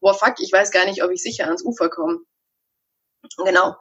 boah, 0.00 0.14
fuck, 0.14 0.34
ich 0.40 0.52
weiß 0.52 0.70
gar 0.70 0.86
nicht, 0.86 1.02
ob 1.02 1.10
ich 1.10 1.22
sicher 1.22 1.46
ans 1.46 1.64
Ufer 1.64 1.88
komme. 1.90 2.18
Genau. 3.44 3.76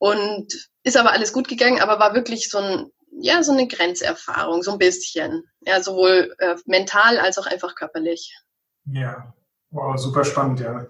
Und 0.00 0.70
ist 0.82 0.96
aber 0.96 1.12
alles 1.12 1.32
gut 1.32 1.46
gegangen, 1.46 1.80
aber 1.80 2.00
war 2.00 2.14
wirklich 2.14 2.48
so 2.48 2.58
ein, 2.58 2.90
ja, 3.20 3.42
so 3.42 3.52
eine 3.52 3.68
Grenzerfahrung, 3.68 4.62
so 4.62 4.72
ein 4.72 4.78
bisschen. 4.78 5.44
Ja, 5.60 5.82
sowohl 5.82 6.34
äh, 6.38 6.56
mental 6.64 7.18
als 7.18 7.36
auch 7.36 7.46
einfach 7.46 7.74
körperlich. 7.74 8.34
Ja, 8.86 9.34
wow, 9.70 9.98
super 9.98 10.24
spannend, 10.24 10.60
ja. 10.60 10.86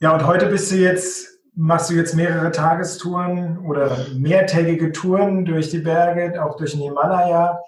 Ja, 0.00 0.12
und 0.12 0.26
heute 0.26 0.46
bist 0.46 0.70
du 0.70 0.76
jetzt 0.76 1.30
machst 1.54 1.90
du 1.90 1.94
jetzt 1.94 2.14
mehrere 2.14 2.52
Tagestouren 2.52 3.58
oder 3.66 4.06
mehrtägige 4.14 4.92
Touren 4.92 5.44
durch 5.44 5.70
die 5.70 5.78
Berge, 5.78 6.42
auch 6.44 6.56
durch 6.56 6.72
den 6.72 6.80
Himalaya. 6.80 7.60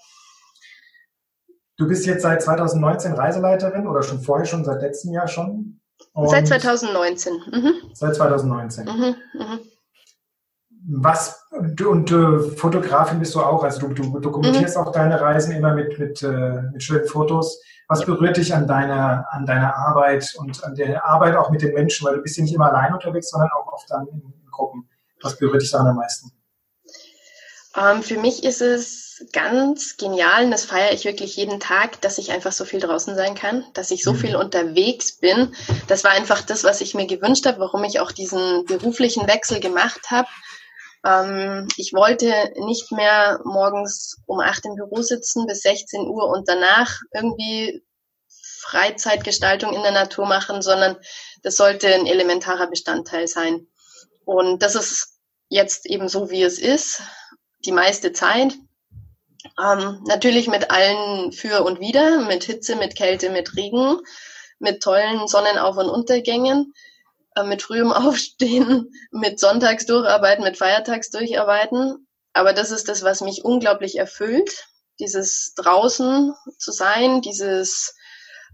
Du 1.77 1.89
bist 1.89 2.07
jetzt 2.07 2.23
seit 2.23 2.43
2019 2.43 3.13
Reiseleiterin 3.13 3.87
oder 3.87 4.03
schon 4.03 4.21
vorher 4.21 4.47
schon, 4.47 4.65
seit 4.65 4.83
letztem 4.83 5.13
Jahr 5.13 5.29
schon? 5.29 5.81
Und 6.13 6.29
seit 6.29 6.47
2019. 6.47 7.35
Mhm. 7.51 7.73
Seit 7.95 8.15
2019. 8.15 8.85
Mhm, 8.85 9.15
mh. 9.35 9.59
Was, 10.89 11.47
du, 11.75 11.91
und 11.91 12.11
äh, 12.11 12.41
Fotografin 12.57 13.21
bist 13.21 13.35
du 13.35 13.41
auch, 13.41 13.63
also 13.63 13.87
du, 13.87 13.95
du 13.95 14.19
dokumentierst 14.19 14.77
mhm. 14.77 14.83
auch 14.83 14.93
deine 14.93 15.21
Reisen 15.21 15.53
immer 15.53 15.75
mit, 15.75 15.99
mit, 15.99 16.23
äh, 16.23 16.63
mit 16.73 16.83
schönen 16.83 17.07
Fotos. 17.07 17.61
Was 17.89 18.05
berührt 18.05 18.37
dich 18.37 18.55
an 18.55 18.67
deiner, 18.67 19.27
an 19.31 19.47
deiner 19.47 19.77
Arbeit 19.77 20.35
und 20.39 20.65
an 20.65 20.75
der 20.75 21.05
Arbeit 21.05 21.37
auch 21.37 21.51
mit 21.51 21.63
den 21.63 21.75
Menschen? 21.75 22.07
Weil 22.07 22.17
du 22.17 22.23
bist 22.23 22.37
ja 22.37 22.43
nicht 22.43 22.55
immer 22.55 22.73
allein 22.73 22.95
unterwegs, 22.95 23.31
sondern 23.31 23.51
auch 23.53 23.73
oft 23.73 23.91
dann 23.91 24.07
in, 24.09 24.21
in 24.21 24.51
Gruppen. 24.51 24.89
Was 25.21 25.39
berührt 25.39 25.63
dich 25.63 25.71
daran 25.71 25.89
am 25.89 25.97
meisten? 25.97 26.33
Ähm, 27.77 28.03
für 28.03 28.19
mich 28.19 28.45
ist 28.45 28.61
es 28.61 29.25
ganz 29.33 29.97
genial, 29.97 30.45
und 30.45 30.51
das 30.51 30.65
feiere 30.65 30.93
ich 30.93 31.05
wirklich 31.05 31.37
jeden 31.37 31.61
Tag, 31.61 32.01
dass 32.01 32.19
ich 32.19 32.33
einfach 32.33 32.53
so 32.53 32.65
viel 32.65 32.81
draußen 32.81 33.15
sein 33.15 33.35
kann, 33.35 33.65
dass 33.75 33.91
ich 33.91 34.03
so 34.03 34.13
mhm. 34.13 34.17
viel 34.17 34.37
unterwegs 34.37 35.19
bin. 35.19 35.55
Das 35.87 36.05
war 36.05 36.11
einfach 36.11 36.43
das, 36.43 36.65
was 36.65 36.81
ich 36.81 36.95
mir 36.95 37.07
gewünscht 37.07 37.47
habe, 37.47 37.61
warum 37.61 37.85
ich 37.85 38.01
auch 38.01 38.13
diesen 38.13 38.65
beruflichen 38.67 39.27
Wechsel 39.29 39.61
gemacht 39.61 40.11
habe. 40.11 40.29
Ähm, 41.05 41.69
ich 41.77 41.93
wollte 41.93 42.53
nicht 42.67 42.93
mehr 42.93 43.41
morgens 43.45 44.17
um 44.27 44.41
acht 44.41 44.65
im 44.65 44.77
Büro 44.77 45.03
sitzen 45.03 45.47
bis 45.47 45.63
16 45.63 46.07
Uhr 46.07 46.29
und 46.29 46.49
danach 46.49 47.01
irgendwie 47.13 47.83
Freizeitgestaltung 48.61 49.75
in 49.75 49.83
der 49.83 49.93
Natur 49.93 50.27
machen, 50.27 50.63
sondern 50.63 50.97
das 51.43 51.57
sollte 51.57 51.93
ein 51.93 52.07
elementarer 52.07 52.69
Bestandteil 52.69 53.27
sein. 53.27 53.67
Und 54.25 54.63
das 54.63 54.77
ist 54.77 55.19
jetzt 55.49 55.87
eben 55.87 56.09
so, 56.09 56.31
wie 56.31 56.43
es 56.43 56.59
ist, 56.59 57.03
die 57.65 57.73
meiste 57.73 58.13
Zeit. 58.13 58.55
Ähm, 59.61 60.03
natürlich 60.07 60.47
mit 60.47 60.71
allen 60.71 61.33
Für 61.33 61.65
und 61.65 61.81
Wider, 61.81 62.21
mit 62.21 62.45
Hitze, 62.45 62.77
mit 62.77 62.95
Kälte, 62.95 63.31
mit 63.31 63.57
Regen, 63.57 63.99
mit 64.61 64.83
tollen 64.83 65.27
Sonnenauf- 65.27 65.77
und 65.77 65.91
Untergängen. 65.91 66.73
Äh, 67.35 67.45
mit 67.45 67.63
frühem 67.63 67.93
Aufstehen, 67.93 68.91
mit 69.11 69.41
Sonntags 69.41 69.87
durcharbeiten, 69.87 70.45
mit 70.45 70.59
Feiertags 70.59 71.11
durcharbeiten. 71.11 72.07
Aber 72.33 72.53
das 72.53 72.71
ist 72.71 72.89
das, 72.89 73.03
was 73.03 73.21
mich 73.21 73.45
unglaublich 73.45 73.99
erfüllt. 73.99 74.69
Dieses 75.01 75.55
draußen 75.55 76.35
zu 76.59 76.73
sein, 76.73 77.23
dieses 77.23 77.95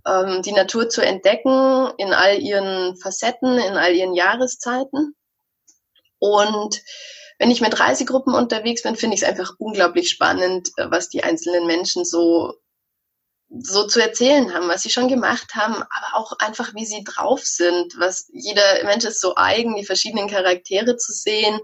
ähm, 0.06 0.42
die 0.42 0.52
Natur 0.52 0.88
zu 0.88 1.02
entdecken 1.02 1.92
in 1.98 2.12
all 2.12 2.38
ihren 2.38 2.96
Facetten, 2.96 3.58
in 3.58 3.76
all 3.76 3.94
ihren 3.94 4.14
Jahreszeiten. 4.14 5.14
Und 6.18 6.82
wenn 7.38 7.50
ich 7.50 7.60
mit 7.60 7.78
Reisegruppen 7.78 8.34
unterwegs 8.34 8.82
bin, 8.82 8.96
finde 8.96 9.14
ich 9.14 9.22
es 9.22 9.28
einfach 9.28 9.54
unglaublich 9.58 10.10
spannend, 10.10 10.70
äh, 10.76 10.86
was 10.90 11.08
die 11.08 11.22
einzelnen 11.22 11.66
Menschen 11.66 12.04
so 12.04 12.54
so 13.50 13.86
zu 13.86 14.00
erzählen 14.00 14.52
haben, 14.52 14.68
was 14.68 14.82
sie 14.82 14.90
schon 14.90 15.08
gemacht 15.08 15.54
haben, 15.54 15.74
aber 15.74 16.14
auch 16.14 16.32
einfach, 16.38 16.74
wie 16.74 16.84
sie 16.84 17.02
drauf 17.02 17.40
sind, 17.44 17.98
was 17.98 18.28
jeder 18.32 18.84
Mensch 18.84 19.04
ist 19.04 19.20
so 19.20 19.34
eigen, 19.36 19.74
die 19.74 19.86
verschiedenen 19.86 20.28
Charaktere 20.28 20.96
zu 20.96 21.12
sehen, 21.12 21.58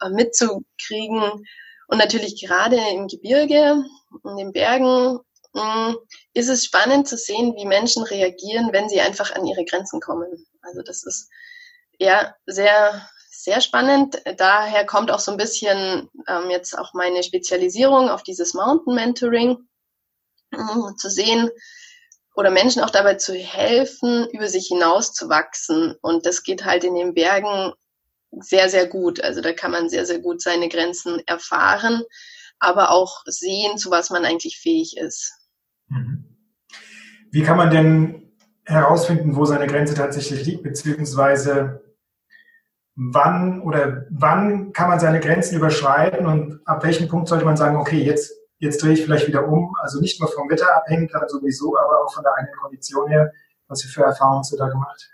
äh, 0.00 0.10
mitzukriegen 0.10 1.46
und 1.88 1.98
natürlich 1.98 2.40
gerade 2.40 2.76
im 2.92 3.08
Gebirge, 3.08 3.84
in 4.24 4.36
den 4.36 4.52
Bergen, 4.52 5.18
mm, 5.54 5.94
ist 6.34 6.48
es 6.48 6.64
spannend 6.66 7.08
zu 7.08 7.16
sehen, 7.16 7.54
wie 7.56 7.66
Menschen 7.66 8.02
reagieren, 8.02 8.70
wenn 8.72 8.88
sie 8.88 9.00
einfach 9.00 9.34
an 9.34 9.46
ihre 9.46 9.64
Grenzen 9.64 10.00
kommen. 10.00 10.46
Also 10.62 10.82
das 10.82 11.04
ist 11.04 11.30
ja 11.98 12.34
sehr 12.46 13.08
sehr 13.36 13.60
spannend. 13.60 14.22
Daher 14.38 14.86
kommt 14.86 15.10
auch 15.10 15.18
so 15.18 15.30
ein 15.30 15.36
bisschen 15.36 16.08
ähm, 16.28 16.50
jetzt 16.50 16.78
auch 16.78 16.94
meine 16.94 17.22
Spezialisierung 17.22 18.08
auf 18.08 18.22
dieses 18.22 18.54
Mountain 18.54 18.94
Mentoring 18.94 19.68
zu 20.96 21.10
sehen 21.10 21.50
oder 22.34 22.50
Menschen 22.50 22.82
auch 22.82 22.90
dabei 22.90 23.14
zu 23.14 23.34
helfen, 23.34 24.28
über 24.32 24.48
sich 24.48 24.66
hinaus 24.66 25.12
zu 25.12 25.28
wachsen. 25.28 25.94
Und 26.02 26.26
das 26.26 26.42
geht 26.42 26.64
halt 26.64 26.84
in 26.84 26.94
den 26.94 27.14
Bergen 27.14 27.72
sehr, 28.40 28.68
sehr 28.68 28.86
gut. 28.86 29.20
Also 29.20 29.40
da 29.40 29.52
kann 29.52 29.70
man 29.70 29.88
sehr, 29.88 30.06
sehr 30.06 30.18
gut 30.18 30.42
seine 30.42 30.68
Grenzen 30.68 31.22
erfahren, 31.26 32.02
aber 32.58 32.90
auch 32.90 33.22
sehen, 33.26 33.78
zu 33.78 33.90
was 33.90 34.10
man 34.10 34.24
eigentlich 34.24 34.58
fähig 34.58 34.96
ist. 34.96 35.32
Mhm. 35.88 36.24
Wie 37.30 37.42
kann 37.42 37.56
man 37.56 37.70
denn 37.70 38.32
herausfinden, 38.64 39.36
wo 39.36 39.44
seine 39.44 39.66
Grenze 39.66 39.94
tatsächlich 39.94 40.46
liegt, 40.46 40.62
beziehungsweise 40.62 41.82
wann 42.96 43.60
oder 43.60 44.06
wann 44.10 44.72
kann 44.72 44.88
man 44.88 45.00
seine 45.00 45.20
Grenzen 45.20 45.56
überschreiten 45.56 46.26
und 46.26 46.60
ab 46.64 46.84
welchem 46.84 47.08
Punkt 47.08 47.28
sollte 47.28 47.44
man 47.44 47.56
sagen, 47.56 47.76
okay, 47.76 48.02
jetzt 48.02 48.32
Jetzt 48.64 48.82
drehe 48.82 48.94
ich 48.94 49.02
vielleicht 49.02 49.26
wieder 49.28 49.46
um. 49.46 49.76
Also 49.82 50.00
nicht 50.00 50.18
nur 50.18 50.32
vom 50.32 50.48
Wetter 50.48 50.74
abhängig, 50.74 51.12
dann 51.12 51.28
sowieso, 51.28 51.76
aber 51.76 52.02
auch 52.02 52.14
von 52.14 52.24
der 52.24 52.32
eigenen 52.34 52.56
Kondition 52.56 53.10
her. 53.10 53.30
Was 53.68 53.82
für 53.82 54.02
Erfahrungen 54.02 54.38
hast 54.38 54.52
du 54.52 54.56
da 54.56 54.68
gemacht? 54.68 55.10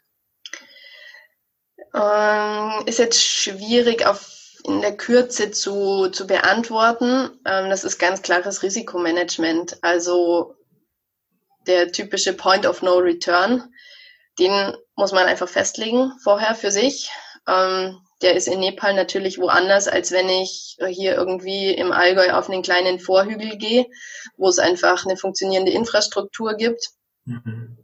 Ähm, 1.92 2.86
ist 2.86 3.00
jetzt 3.00 3.20
schwierig 3.20 4.06
auf 4.06 4.36
in 4.62 4.82
der 4.82 4.96
Kürze 4.96 5.50
zu, 5.50 6.10
zu 6.10 6.28
beantworten. 6.28 7.30
Ähm, 7.44 7.70
das 7.70 7.82
ist 7.82 7.98
ganz 7.98 8.22
klares 8.22 8.62
Risikomanagement. 8.62 9.82
Also 9.82 10.54
der 11.66 11.90
typische 11.90 12.34
Point 12.34 12.66
of 12.66 12.82
No 12.82 12.98
Return, 12.98 13.64
den 14.38 14.76
muss 14.94 15.10
man 15.10 15.26
einfach 15.26 15.48
festlegen 15.48 16.12
vorher 16.22 16.54
für 16.54 16.70
sich. 16.70 17.10
Ähm, 17.48 17.98
der 18.22 18.34
ist 18.34 18.48
in 18.48 18.60
Nepal 18.60 18.94
natürlich 18.94 19.38
woanders, 19.38 19.88
als 19.88 20.12
wenn 20.12 20.28
ich 20.28 20.76
hier 20.88 21.14
irgendwie 21.14 21.72
im 21.72 21.92
Allgäu 21.92 22.32
auf 22.32 22.50
einen 22.50 22.62
kleinen 22.62 23.00
Vorhügel 23.00 23.56
gehe, 23.56 23.86
wo 24.36 24.48
es 24.48 24.58
einfach 24.58 25.04
eine 25.04 25.16
funktionierende 25.16 25.72
Infrastruktur 25.72 26.54
gibt. 26.54 26.90
Mhm. 27.24 27.78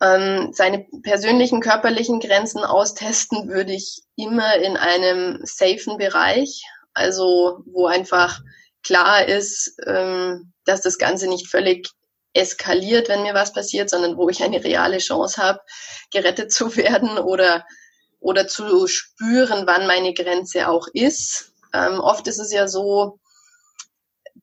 Ähm, 0.00 0.52
seine 0.52 0.86
persönlichen 1.02 1.60
körperlichen 1.60 2.20
Grenzen 2.20 2.62
austesten 2.62 3.48
würde 3.48 3.72
ich 3.72 4.02
immer 4.14 4.56
in 4.56 4.76
einem 4.76 5.40
safen 5.42 5.98
Bereich, 5.98 6.62
also 6.94 7.64
wo 7.66 7.86
einfach 7.86 8.40
klar 8.84 9.26
ist, 9.26 9.76
ähm, 9.86 10.52
dass 10.64 10.82
das 10.82 10.98
Ganze 10.98 11.28
nicht 11.28 11.48
völlig 11.48 11.88
eskaliert, 12.32 13.08
wenn 13.08 13.22
mir 13.22 13.34
was 13.34 13.52
passiert, 13.52 13.90
sondern 13.90 14.16
wo 14.16 14.28
ich 14.28 14.42
eine 14.42 14.62
reale 14.62 14.98
Chance 14.98 15.42
habe, 15.42 15.60
gerettet 16.12 16.52
zu 16.52 16.76
werden 16.76 17.18
oder 17.18 17.64
oder 18.20 18.48
zu 18.48 18.86
spüren, 18.86 19.66
wann 19.66 19.86
meine 19.86 20.14
Grenze 20.14 20.68
auch 20.68 20.88
ist. 20.92 21.52
ähm, 21.74 22.00
oft 22.00 22.26
ist 22.26 22.38
es 22.38 22.52
ja 22.52 22.66
so, 22.66 23.18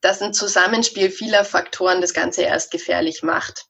dass 0.01 0.21
ein 0.21 0.33
Zusammenspiel 0.33 1.09
vieler 1.09 1.45
Faktoren 1.45 2.01
das 2.01 2.13
Ganze 2.13 2.43
erst 2.43 2.71
gefährlich 2.71 3.23
macht. 3.23 3.65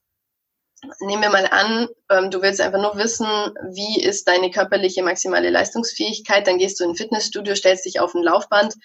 Nehmen 0.99 1.21
wir 1.21 1.29
mal 1.29 1.47
an, 1.47 1.87
ähm, 2.11 2.29
du 2.29 2.41
willst 2.41 2.61
einfach 2.61 2.81
nur 2.81 2.97
wissen, 2.97 3.25
wie 3.71 4.01
ist 4.01 4.27
deine 4.27 4.51
körperliche 4.51 5.01
maximale 5.01 5.49
Leistungsfähigkeit, 5.49 6.45
dann 6.45 6.57
gehst 6.57 6.79
du 6.79 6.83
in 6.83 6.91
ein 6.91 6.95
Fitnessstudio, 6.95 7.55
stellst 7.55 7.85
dich 7.85 7.99
auf 7.99 8.13
ein 8.13 8.23
Laufband 8.23 8.75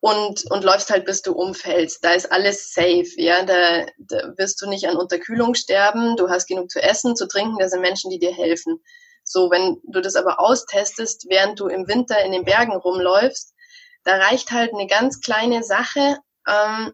und, 0.00 0.50
und 0.50 0.64
läufst 0.64 0.90
halt, 0.90 1.04
bis 1.04 1.22
du 1.22 1.32
umfällst. 1.32 2.02
Da 2.02 2.12
ist 2.12 2.32
alles 2.32 2.72
safe, 2.72 3.10
ja, 3.16 3.44
da, 3.44 3.86
da 3.98 4.32
wirst 4.36 4.60
du 4.62 4.68
nicht 4.68 4.88
an 4.88 4.96
Unterkühlung 4.96 5.54
sterben, 5.54 6.16
du 6.16 6.28
hast 6.30 6.46
genug 6.46 6.70
zu 6.70 6.82
essen, 6.82 7.14
zu 7.14 7.28
trinken, 7.28 7.58
da 7.58 7.68
sind 7.68 7.82
Menschen, 7.82 8.10
die 8.10 8.18
dir 8.18 8.34
helfen. 8.34 8.82
So, 9.30 9.48
wenn 9.48 9.80
du 9.84 10.00
das 10.00 10.16
aber 10.16 10.40
austestest, 10.40 11.26
während 11.28 11.60
du 11.60 11.68
im 11.68 11.86
Winter 11.86 12.20
in 12.24 12.32
den 12.32 12.44
Bergen 12.44 12.74
rumläufst, 12.74 13.54
da 14.02 14.16
reicht 14.16 14.50
halt 14.50 14.74
eine 14.74 14.88
ganz 14.88 15.20
kleine 15.20 15.62
Sache, 15.62 16.18
ähm, 16.48 16.92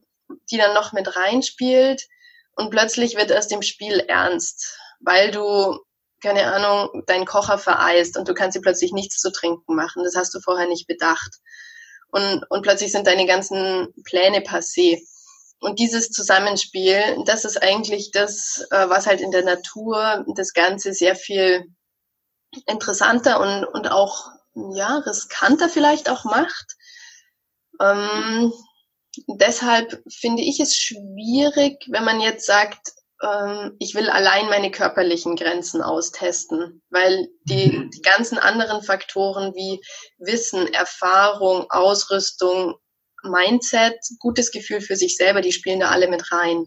die 0.50 0.58
dann 0.58 0.74
noch 0.74 0.92
mit 0.92 1.16
reinspielt 1.16 2.06
und 2.54 2.68
plötzlich 2.70 3.16
wird 3.16 3.32
aus 3.32 3.48
dem 3.48 3.62
Spiel 3.62 4.00
ernst, 4.00 4.78
weil 5.00 5.30
du, 5.30 5.78
keine 6.22 6.52
Ahnung, 6.52 7.04
deinen 7.06 7.24
Kocher 7.24 7.56
vereist 7.56 8.18
und 8.18 8.28
du 8.28 8.34
kannst 8.34 8.54
dir 8.54 8.60
plötzlich 8.60 8.92
nichts 8.92 9.16
zu 9.16 9.32
trinken 9.32 9.74
machen. 9.74 10.04
Das 10.04 10.14
hast 10.14 10.34
du 10.34 10.40
vorher 10.40 10.68
nicht 10.68 10.86
bedacht. 10.86 11.36
Und, 12.08 12.44
und 12.50 12.60
plötzlich 12.60 12.92
sind 12.92 13.06
deine 13.06 13.24
ganzen 13.24 13.94
Pläne 14.04 14.40
passé. 14.40 15.00
Und 15.60 15.78
dieses 15.78 16.10
Zusammenspiel, 16.10 17.00
das 17.24 17.46
ist 17.46 17.62
eigentlich 17.62 18.10
das, 18.10 18.66
äh, 18.70 18.90
was 18.90 19.06
halt 19.06 19.22
in 19.22 19.30
der 19.30 19.44
Natur 19.44 20.26
das 20.34 20.52
Ganze 20.52 20.92
sehr 20.92 21.16
viel 21.16 21.64
interessanter 22.66 23.40
und, 23.40 23.64
und 23.64 23.90
auch 23.90 24.30
ja, 24.74 24.98
riskanter 24.98 25.68
vielleicht 25.68 26.08
auch 26.08 26.24
macht. 26.24 26.76
Ähm, 27.80 28.52
deshalb 29.26 30.02
finde 30.08 30.42
ich 30.42 30.60
es 30.60 30.74
schwierig, 30.74 31.84
wenn 31.88 32.04
man 32.04 32.20
jetzt 32.20 32.46
sagt, 32.46 32.92
ähm, 33.22 33.76
ich 33.78 33.94
will 33.94 34.10
allein 34.10 34.46
meine 34.46 34.70
körperlichen 34.70 35.36
Grenzen 35.36 35.82
austesten, 35.82 36.82
weil 36.90 37.28
die, 37.44 37.70
mhm. 37.70 37.90
die 37.90 38.02
ganzen 38.02 38.38
anderen 38.38 38.82
Faktoren 38.82 39.54
wie 39.54 39.80
Wissen, 40.18 40.72
Erfahrung, 40.72 41.70
Ausrüstung, 41.70 42.76
Mindset, 43.22 43.98
gutes 44.18 44.50
Gefühl 44.50 44.80
für 44.80 44.96
sich 44.96 45.16
selber, 45.16 45.40
die 45.40 45.52
spielen 45.52 45.80
da 45.80 45.88
alle 45.90 46.08
mit 46.08 46.30
rein. 46.32 46.66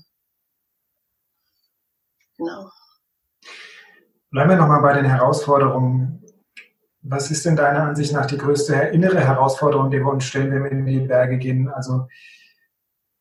Genau. 2.38 2.70
Bleiben 4.32 4.52
wir 4.52 4.58
nochmal 4.58 4.82
bei 4.82 4.94
den 4.94 5.06
Herausforderungen. 5.06 6.24
Was 7.02 7.32
ist 7.32 7.46
denn 7.46 7.56
deiner 7.56 7.84
Ansicht 7.84 8.14
nach 8.14 8.28
die 8.28 8.38
größte 8.38 8.76
innere 8.76 9.20
Herausforderung, 9.20 9.90
die 9.90 9.98
wir 9.98 10.12
uns 10.12 10.26
stellen, 10.26 10.52
wenn 10.52 10.64
wir 10.64 10.72
in 10.72 10.86
die 10.86 11.00
Berge 11.00 11.40
gehen? 11.40 11.68
Also 11.70 12.08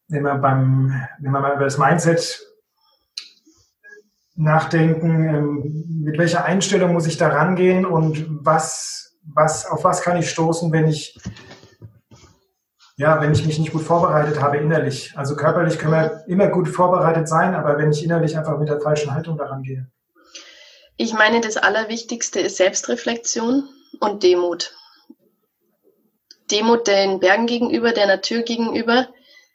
wenn 0.09 0.23
wir, 0.23 0.35
beim, 0.35 0.93
wenn 1.19 1.33
wir 1.33 1.41
mal 1.41 1.55
über 1.55 1.65
das 1.65 1.79
Mindset 1.79 2.47
nachdenken, 4.35 5.29
ähm, 5.29 5.85
mit 6.03 6.19
welcher 6.19 6.45
Einstellung 6.45 6.93
muss 6.93 7.07
ich 7.07 7.17
da 7.17 7.29
rangehen 7.29 7.87
und 7.87 8.27
was, 8.45 9.17
was, 9.23 9.65
auf 9.65 9.85
was 9.85 10.03
kann 10.03 10.19
ich 10.19 10.29
stoßen, 10.29 10.71
wenn 10.73 10.89
ich, 10.89 11.19
ja, 12.97 13.21
wenn 13.23 13.33
ich 13.33 13.47
mich 13.47 13.59
nicht 13.59 13.73
gut 13.73 13.83
vorbereitet 13.83 14.43
habe 14.43 14.59
innerlich. 14.59 15.15
Also 15.17 15.37
körperlich 15.37 15.79
können 15.79 15.93
wir 15.93 16.25
immer 16.27 16.49
gut 16.49 16.69
vorbereitet 16.69 17.29
sein, 17.29 17.55
aber 17.55 17.79
wenn 17.79 17.93
ich 17.93 18.05
innerlich 18.05 18.37
einfach 18.37 18.59
mit 18.59 18.69
der 18.69 18.81
falschen 18.81 19.15
Haltung 19.15 19.39
daran 19.39 19.63
gehe. 19.63 19.91
Ich 21.01 21.13
meine, 21.13 21.41
das 21.41 21.57
Allerwichtigste 21.57 22.41
ist 22.41 22.57
Selbstreflexion 22.57 23.69
und 24.01 24.25
Demut. 24.25 24.75
Demut 26.51 26.89
den 26.89 27.21
Bergen 27.21 27.47
gegenüber, 27.47 27.93
der 27.93 28.09
Natur 28.09 28.43
gegenüber, 28.43 29.09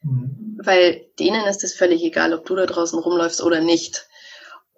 mhm. 0.04 0.58
weil 0.64 1.06
denen 1.20 1.46
ist 1.46 1.66
es 1.66 1.76
völlig 1.76 2.02
egal, 2.02 2.34
ob 2.34 2.46
du 2.46 2.56
da 2.56 2.66
draußen 2.66 2.98
rumläufst 2.98 3.44
oder 3.44 3.60
nicht. 3.60 4.08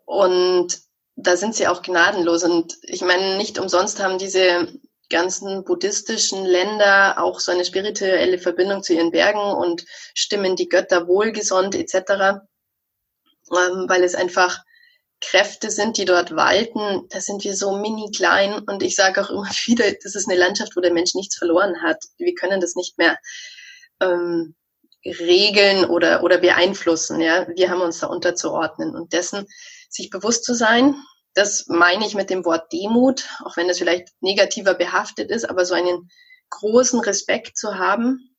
Und 0.06 0.80
da 1.16 1.38
sind 1.38 1.54
sie 1.54 1.68
auch 1.68 1.84
gnadenlos. 1.84 2.44
Und 2.44 2.78
ich 2.82 3.02
meine, 3.02 3.38
nicht 3.38 3.60
umsonst 3.60 4.02
haben 4.02 4.18
diese 4.18 4.68
ganzen 5.12 5.66
buddhistischen 5.66 6.46
Länder 6.46 7.22
auch 7.22 7.42
so 7.42 7.52
eine 7.52 7.63
spirituelle 7.63 8.39
Verbindung 8.39 8.82
zu 8.82 8.96
ihren 8.96 9.12
Bergen 9.12 9.39
und 9.39 9.86
stimmen 10.16 10.56
die 10.56 10.68
Götter 10.68 11.08
wohlgesonnen 11.08 11.74
etc., 11.74 11.94
ähm, 13.52 13.86
weil 13.88 14.04
es 14.04 14.16
einfach 14.16 14.63
Kräfte 15.30 15.72
sind, 15.72 15.98
die 15.98 16.06
dort 16.06 16.36
walten, 16.36 17.08
da 17.10 17.20
sind 17.20 17.44
wir 17.44 17.56
so 17.56 17.78
mini 17.78 18.12
klein 18.12 18.60
und 18.68 18.84
ich 18.84 18.96
sage 18.96 19.22
auch 19.22 19.30
immer 19.30 19.50
wieder, 19.66 19.92
das 20.04 20.16
ist 20.16 20.30
eine 20.30 20.40
Landschaft, 20.40 20.76
wo 20.76 20.82
der 20.82 20.94
Mensch 20.94 21.16
nichts 21.16 21.38
verloren 21.38 21.82
hat. 21.82 22.04
Wir 22.18 22.36
können 22.36 22.62
das 22.62 22.76
nicht 22.76 22.98
mehr 22.98 23.18
ähm, 24.02 24.56
regeln 25.04 25.86
oder, 25.86 26.24
oder 26.24 26.38
beeinflussen. 26.38 27.22
Ja, 27.22 27.48
wir 27.56 27.70
haben 27.70 27.82
uns 27.82 28.00
da 28.00 28.08
unterzuordnen 28.08 28.96
und 28.96 29.14
dessen 29.14 29.48
sich 29.90 30.10
bewusst 30.10 30.44
zu 30.44 30.54
sein. 30.54 30.96
Das 31.34 31.66
meine 31.68 32.06
ich 32.06 32.16
mit 32.16 32.30
dem 32.30 32.46
Wort 32.46 32.72
Demut, 32.72 33.28
auch 33.44 33.58
wenn 33.58 33.68
das 33.68 33.80
vielleicht 33.80 34.10
negativer 34.22 34.74
behaftet 34.74 35.30
ist, 35.30 35.50
aber 35.50 35.66
so 35.66 35.74
einen 35.74 36.10
großen 36.50 37.00
Respekt 37.00 37.58
zu 37.58 37.76
haben, 37.78 38.36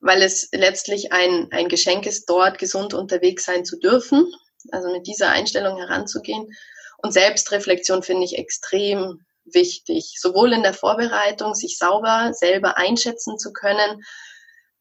weil 0.00 0.22
es 0.22 0.48
letztlich 0.52 1.12
ein, 1.12 1.48
ein 1.52 1.68
Geschenk 1.68 2.06
ist, 2.06 2.26
dort 2.26 2.58
gesund 2.58 2.94
unterwegs 2.94 3.44
sein 3.44 3.64
zu 3.64 3.78
dürfen 3.78 4.32
also 4.72 4.90
mit 4.90 5.06
dieser 5.06 5.30
Einstellung 5.30 5.78
heranzugehen. 5.78 6.46
Und 6.98 7.12
Selbstreflexion 7.12 8.02
finde 8.02 8.24
ich 8.24 8.38
extrem 8.38 9.24
wichtig, 9.44 10.16
sowohl 10.20 10.52
in 10.52 10.62
der 10.62 10.74
Vorbereitung, 10.74 11.54
sich 11.54 11.78
sauber 11.78 12.32
selber 12.34 12.76
einschätzen 12.76 13.38
zu 13.38 13.52
können, 13.52 14.04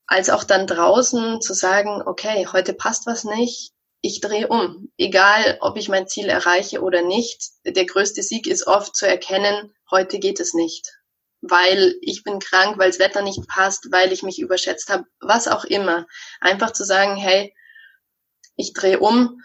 als 0.05 0.29
auch 0.29 0.43
dann 0.43 0.67
draußen 0.67 1.41
zu 1.41 1.53
sagen, 1.53 2.01
okay, 2.05 2.47
heute 2.51 2.73
passt 2.73 3.05
was 3.05 3.23
nicht, 3.23 3.71
ich 4.01 4.21
drehe 4.21 4.47
um. 4.47 4.91
Egal, 4.97 5.57
ob 5.61 5.77
ich 5.77 5.89
mein 5.89 6.07
Ziel 6.07 6.29
erreiche 6.29 6.81
oder 6.81 7.01
nicht, 7.01 7.49
der 7.65 7.85
größte 7.85 8.23
Sieg 8.23 8.47
ist 8.47 8.65
oft 8.65 8.95
zu 8.95 9.07
erkennen, 9.07 9.73
heute 9.91 10.19
geht 10.19 10.39
es 10.39 10.53
nicht. 10.53 10.97
Weil 11.41 11.95
ich 12.01 12.23
bin 12.23 12.39
krank, 12.39 12.77
weil 12.77 12.89
das 12.89 12.99
Wetter 12.99 13.21
nicht 13.21 13.47
passt, 13.47 13.91
weil 13.91 14.11
ich 14.11 14.23
mich 14.23 14.39
überschätzt 14.39 14.89
habe, 14.89 15.05
was 15.19 15.47
auch 15.47 15.63
immer. 15.63 16.05
Einfach 16.41 16.71
zu 16.71 16.85
sagen, 16.85 17.15
hey, 17.15 17.53
ich 18.55 18.73
drehe 18.73 18.99
um, 18.99 19.41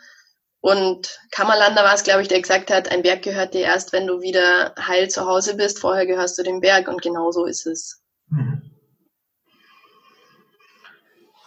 und 0.65 1.21
Kammerlander 1.31 1.85
war 1.85 1.93
es, 1.93 2.05
glaube 2.05 2.23
ich, 2.23 2.29
der 2.29 2.41
gesagt 2.41 2.71
hat, 2.71 2.91
ein 2.91 3.03
Berg 3.03 3.21
gehört 3.21 3.53
dir 3.53 3.67
erst, 3.67 3.93
wenn 3.93 4.07
du 4.07 4.23
wieder 4.23 4.75
heil 4.81 5.11
zu 5.11 5.27
Hause 5.27 5.59
bist. 5.59 5.79
Vorher 5.79 6.07
gehörst 6.07 6.39
du 6.39 6.43
dem 6.43 6.61
Berg 6.61 6.89
und 6.89 7.03
genau 7.03 7.31
so 7.33 7.45
ist 7.45 7.67
es. 7.67 8.03
Mhm. 8.31 8.63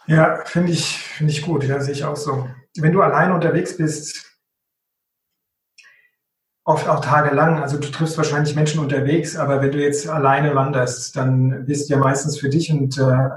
Ja, 0.06 0.46
finde 0.46 0.72
ich, 0.72 1.00
finde 1.00 1.34
ich 1.34 1.42
gut. 1.42 1.64
Ja, 1.64 1.80
sehe 1.80 1.96
ich 1.96 2.06
auch 2.06 2.16
so. 2.16 2.48
Wenn 2.78 2.94
du 2.94 3.02
allein 3.02 3.32
unterwegs 3.32 3.76
bist, 3.76 4.24
oft 6.64 6.88
auch 6.88 7.04
tagelang, 7.04 7.60
also 7.60 7.80
du 7.80 7.90
triffst 7.90 8.18
wahrscheinlich 8.18 8.54
Menschen 8.54 8.80
unterwegs, 8.80 9.36
aber 9.36 9.64
wenn 9.64 9.72
du 9.72 9.82
jetzt 9.82 10.08
alleine 10.08 10.54
wanderst, 10.54 11.16
dann 11.16 11.66
bist 11.66 11.90
du 11.90 11.96
ja 11.96 12.00
meistens 12.00 12.38
für 12.38 12.50
dich 12.50 12.72
und 12.72 12.96
äh, 13.00 13.30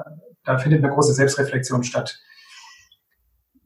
da 0.45 0.59
findet 0.59 0.85
eine 0.85 0.93
große 0.93 1.15
Selbstreflexion 1.15 1.85
statt 1.85 2.21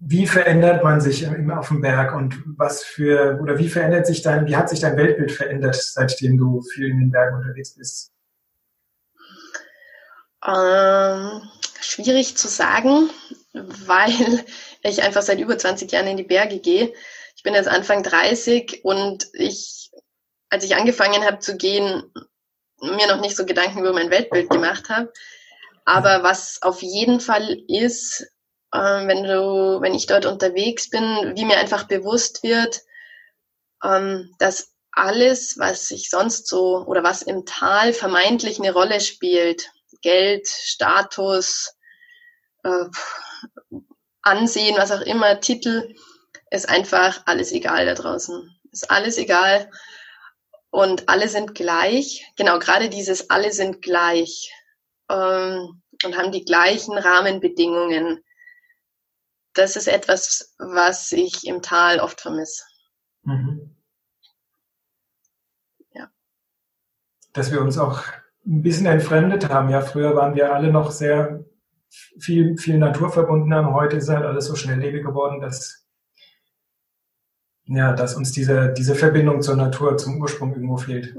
wie 0.06 0.26
verändert 0.26 0.84
man 0.84 1.00
sich 1.00 1.26
auf 1.26 1.68
dem 1.68 1.80
Berg 1.80 2.14
und 2.14 2.42
was 2.58 2.84
für, 2.84 3.38
oder 3.40 3.58
wie 3.58 3.70
verändert 3.70 4.06
sich 4.06 4.20
dein, 4.20 4.46
wie 4.46 4.54
hat 4.54 4.68
sich 4.68 4.80
dein 4.80 4.98
Weltbild 4.98 5.32
verändert, 5.32 5.76
seitdem 5.76 6.36
du 6.36 6.60
viel 6.60 6.90
in 6.90 6.98
den 6.98 7.10
Bergen 7.10 7.36
unterwegs 7.36 7.74
bist? 7.74 8.12
Ähm, 10.46 11.42
schwierig 11.80 12.36
zu 12.36 12.48
sagen, 12.48 13.08
weil 13.54 14.44
ich 14.82 15.02
einfach 15.02 15.22
seit 15.22 15.40
über 15.40 15.56
20 15.56 15.90
Jahren 15.90 16.06
in 16.06 16.18
die 16.18 16.22
Berge 16.22 16.58
gehe. 16.58 16.92
Ich 17.34 17.42
bin 17.42 17.54
jetzt 17.54 17.68
Anfang 17.68 18.02
30 18.02 18.84
und 18.84 19.28
ich, 19.32 19.90
als 20.50 20.64
ich 20.64 20.76
angefangen 20.76 21.24
habe 21.24 21.38
zu 21.38 21.56
gehen, 21.56 22.02
mir 22.82 23.06
noch 23.06 23.22
nicht 23.22 23.36
so 23.36 23.46
Gedanken 23.46 23.78
über 23.78 23.94
mein 23.94 24.10
Weltbild 24.10 24.50
gemacht 24.50 24.90
habe. 24.90 25.10
Aber 25.86 26.22
was 26.22 26.60
auf 26.60 26.82
jeden 26.82 27.20
Fall 27.20 27.56
ist, 27.68 28.26
ähm, 28.74 29.06
wenn 29.08 29.22
du, 29.22 29.80
wenn 29.80 29.94
ich 29.94 30.06
dort 30.06 30.26
unterwegs 30.26 30.90
bin, 30.90 31.32
wie 31.36 31.44
mir 31.44 31.58
einfach 31.58 31.84
bewusst 31.84 32.42
wird, 32.42 32.80
ähm, 33.84 34.34
dass 34.38 34.72
alles, 34.90 35.58
was 35.58 35.88
sich 35.88 36.10
sonst 36.10 36.48
so 36.48 36.84
oder 36.86 37.02
was 37.02 37.22
im 37.22 37.46
Tal 37.46 37.92
vermeintlich 37.92 38.58
eine 38.58 38.72
Rolle 38.72 39.00
spielt, 39.00 39.70
Geld, 40.02 40.48
Status, 40.48 41.76
äh, 42.64 42.84
Ansehen, 44.22 44.76
was 44.76 44.90
auch 44.90 45.02
immer, 45.02 45.40
Titel, 45.40 45.94
ist 46.50 46.68
einfach 46.68 47.22
alles 47.26 47.52
egal 47.52 47.86
da 47.86 47.94
draußen. 47.94 48.50
Ist 48.72 48.90
alles 48.90 49.18
egal 49.18 49.70
und 50.70 51.08
alle 51.08 51.28
sind 51.28 51.54
gleich. 51.54 52.26
Genau, 52.36 52.58
gerade 52.58 52.88
dieses 52.88 53.30
alle 53.30 53.52
sind 53.52 53.82
gleich 53.82 54.52
ähm, 55.10 55.82
und 56.04 56.16
haben 56.16 56.32
die 56.32 56.44
gleichen 56.44 56.96
Rahmenbedingungen 56.98 58.24
das 59.54 59.76
ist 59.76 59.88
etwas, 59.88 60.54
was 60.58 61.12
ich 61.12 61.46
im 61.46 61.62
Tal 61.62 62.00
oft 62.00 62.20
vermisse. 62.20 62.64
Mhm. 63.22 63.76
Ja. 65.92 66.10
Dass 67.32 67.50
wir 67.50 67.60
uns 67.60 67.78
auch 67.78 68.02
ein 68.46 68.62
bisschen 68.62 68.86
entfremdet 68.86 69.48
haben. 69.48 69.70
Ja, 69.70 69.80
früher 69.80 70.14
waren 70.14 70.34
wir 70.34 70.54
alle 70.54 70.70
noch 70.70 70.90
sehr 70.90 71.44
viel, 72.18 72.58
viel 72.58 72.78
naturverbunden 72.78 73.54
haben. 73.54 73.72
Heute 73.72 73.96
ist 73.96 74.08
halt 74.08 74.24
alles 74.24 74.46
so 74.46 74.56
schnelllebig 74.56 75.04
geworden, 75.04 75.40
dass, 75.40 75.86
ja, 77.64 77.92
dass 77.92 78.16
uns 78.16 78.32
diese, 78.32 78.72
diese 78.72 78.94
Verbindung 78.94 79.40
zur 79.40 79.56
Natur, 79.56 79.96
zum 79.96 80.20
Ursprung 80.20 80.52
irgendwo 80.52 80.76
fehlt. 80.76 81.14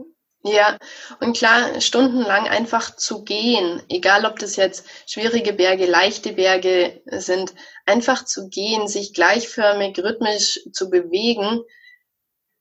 Ja, 0.47 0.77
und 1.21 1.35
klar, 1.35 1.81
stundenlang 1.81 2.47
einfach 2.47 2.95
zu 2.95 3.23
gehen, 3.23 3.81
egal 3.89 4.25
ob 4.25 4.37
das 4.37 4.57
jetzt 4.57 4.85
schwierige 5.07 5.53
Berge, 5.53 5.87
leichte 5.87 6.33
Berge 6.33 7.01
sind, 7.07 7.55
einfach 7.87 8.25
zu 8.25 8.47
gehen, 8.49 8.87
sich 8.87 9.15
gleichförmig, 9.15 9.97
rhythmisch 9.97 10.59
zu 10.71 10.91
bewegen, 10.91 11.63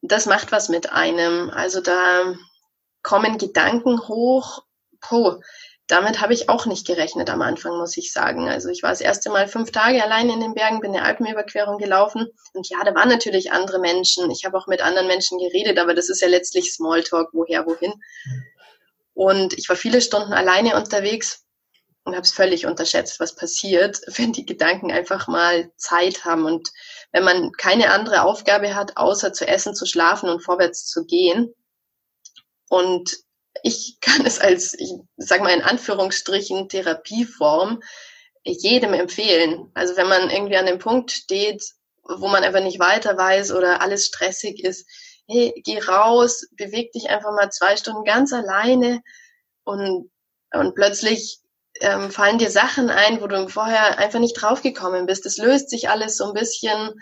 das 0.00 0.24
macht 0.24 0.50
was 0.50 0.70
mit 0.70 0.92
einem. 0.92 1.50
Also 1.50 1.82
da 1.82 2.34
kommen 3.02 3.36
Gedanken 3.36 4.08
hoch, 4.08 4.64
puh, 5.02 5.40
damit 5.86 6.20
habe 6.20 6.32
ich 6.32 6.48
auch 6.48 6.64
nicht 6.64 6.86
gerechnet 6.86 7.28
am 7.28 7.42
Anfang, 7.42 7.76
muss 7.76 7.96
ich 7.96 8.12
sagen. 8.12 8.48
Also 8.48 8.70
ich 8.70 8.82
war 8.82 8.90
das 8.90 9.02
erste 9.02 9.28
Mal 9.30 9.48
fünf 9.48 9.70
Tage 9.70 10.02
allein 10.02 10.30
in 10.30 10.40
den 10.40 10.54
Bergen, 10.54 10.80
bin 10.80 10.94
eine 10.94 11.04
Alpenüberquerung 11.04 11.76
gelaufen. 11.76 12.26
Und 12.54 12.68
ja, 12.70 12.82
da 12.84 12.94
waren 12.94 13.10
natürlich 13.10 13.52
andere 13.52 13.78
Menschen. 13.78 14.30
Ich 14.30 14.44
habe 14.46 14.56
auch 14.56 14.66
mit 14.66 14.80
anderen 14.80 15.06
Menschen 15.06 15.38
geredet, 15.38 15.78
aber 15.78 15.94
das 15.94 16.08
ist 16.08 16.22
ja 16.22 16.28
letztlich 16.28 16.72
Smalltalk, 16.72 17.28
woher, 17.32 17.66
wohin. 17.66 17.92
Und 19.12 19.52
ich 19.58 19.68
war 19.68 19.76
viele 19.76 20.00
Stunden 20.00 20.32
alleine 20.32 20.76
unterwegs 20.76 21.44
und 22.04 22.14
habe 22.14 22.22
es 22.22 22.32
völlig 22.32 22.64
unterschätzt, 22.64 23.20
was 23.20 23.34
passiert, 23.34 24.00
wenn 24.16 24.32
die 24.32 24.46
Gedanken 24.46 24.90
einfach 24.90 25.28
mal 25.28 25.70
Zeit 25.76 26.24
haben. 26.24 26.46
Und 26.46 26.70
wenn 27.12 27.24
man 27.24 27.52
keine 27.52 27.90
andere 27.90 28.22
Aufgabe 28.22 28.74
hat, 28.74 28.96
außer 28.96 29.34
zu 29.34 29.46
essen, 29.46 29.74
zu 29.74 29.84
schlafen 29.84 30.30
und 30.30 30.40
vorwärts 30.40 30.86
zu 30.86 31.04
gehen. 31.04 31.54
Und 32.70 33.24
ich 33.64 33.96
kann 34.02 34.26
es 34.26 34.38
als, 34.38 34.74
ich 34.74 34.92
sag 35.16 35.40
mal 35.40 35.54
in 35.54 35.62
Anführungsstrichen, 35.62 36.68
Therapieform 36.68 37.82
jedem 38.44 38.92
empfehlen. 38.92 39.70
Also 39.72 39.96
wenn 39.96 40.06
man 40.06 40.28
irgendwie 40.28 40.58
an 40.58 40.66
dem 40.66 40.78
Punkt 40.78 41.10
steht, 41.10 41.64
wo 42.02 42.28
man 42.28 42.44
einfach 42.44 42.62
nicht 42.62 42.78
weiter 42.78 43.16
weiß 43.16 43.52
oder 43.52 43.80
alles 43.80 44.04
stressig 44.04 44.62
ist, 44.62 44.86
hey, 45.26 45.54
geh 45.64 45.78
raus, 45.78 46.46
beweg 46.52 46.92
dich 46.92 47.08
einfach 47.08 47.32
mal 47.32 47.50
zwei 47.50 47.74
Stunden 47.78 48.04
ganz 48.04 48.34
alleine 48.34 49.00
und, 49.64 50.10
und 50.52 50.74
plötzlich 50.74 51.38
ähm, 51.80 52.10
fallen 52.10 52.36
dir 52.36 52.50
Sachen 52.50 52.90
ein, 52.90 53.22
wo 53.22 53.26
du 53.26 53.48
vorher 53.48 53.98
einfach 53.98 54.20
nicht 54.20 54.34
draufgekommen 54.34 55.06
bist. 55.06 55.24
Es 55.24 55.38
löst 55.38 55.70
sich 55.70 55.88
alles 55.88 56.18
so 56.18 56.26
ein 56.26 56.34
bisschen 56.34 56.92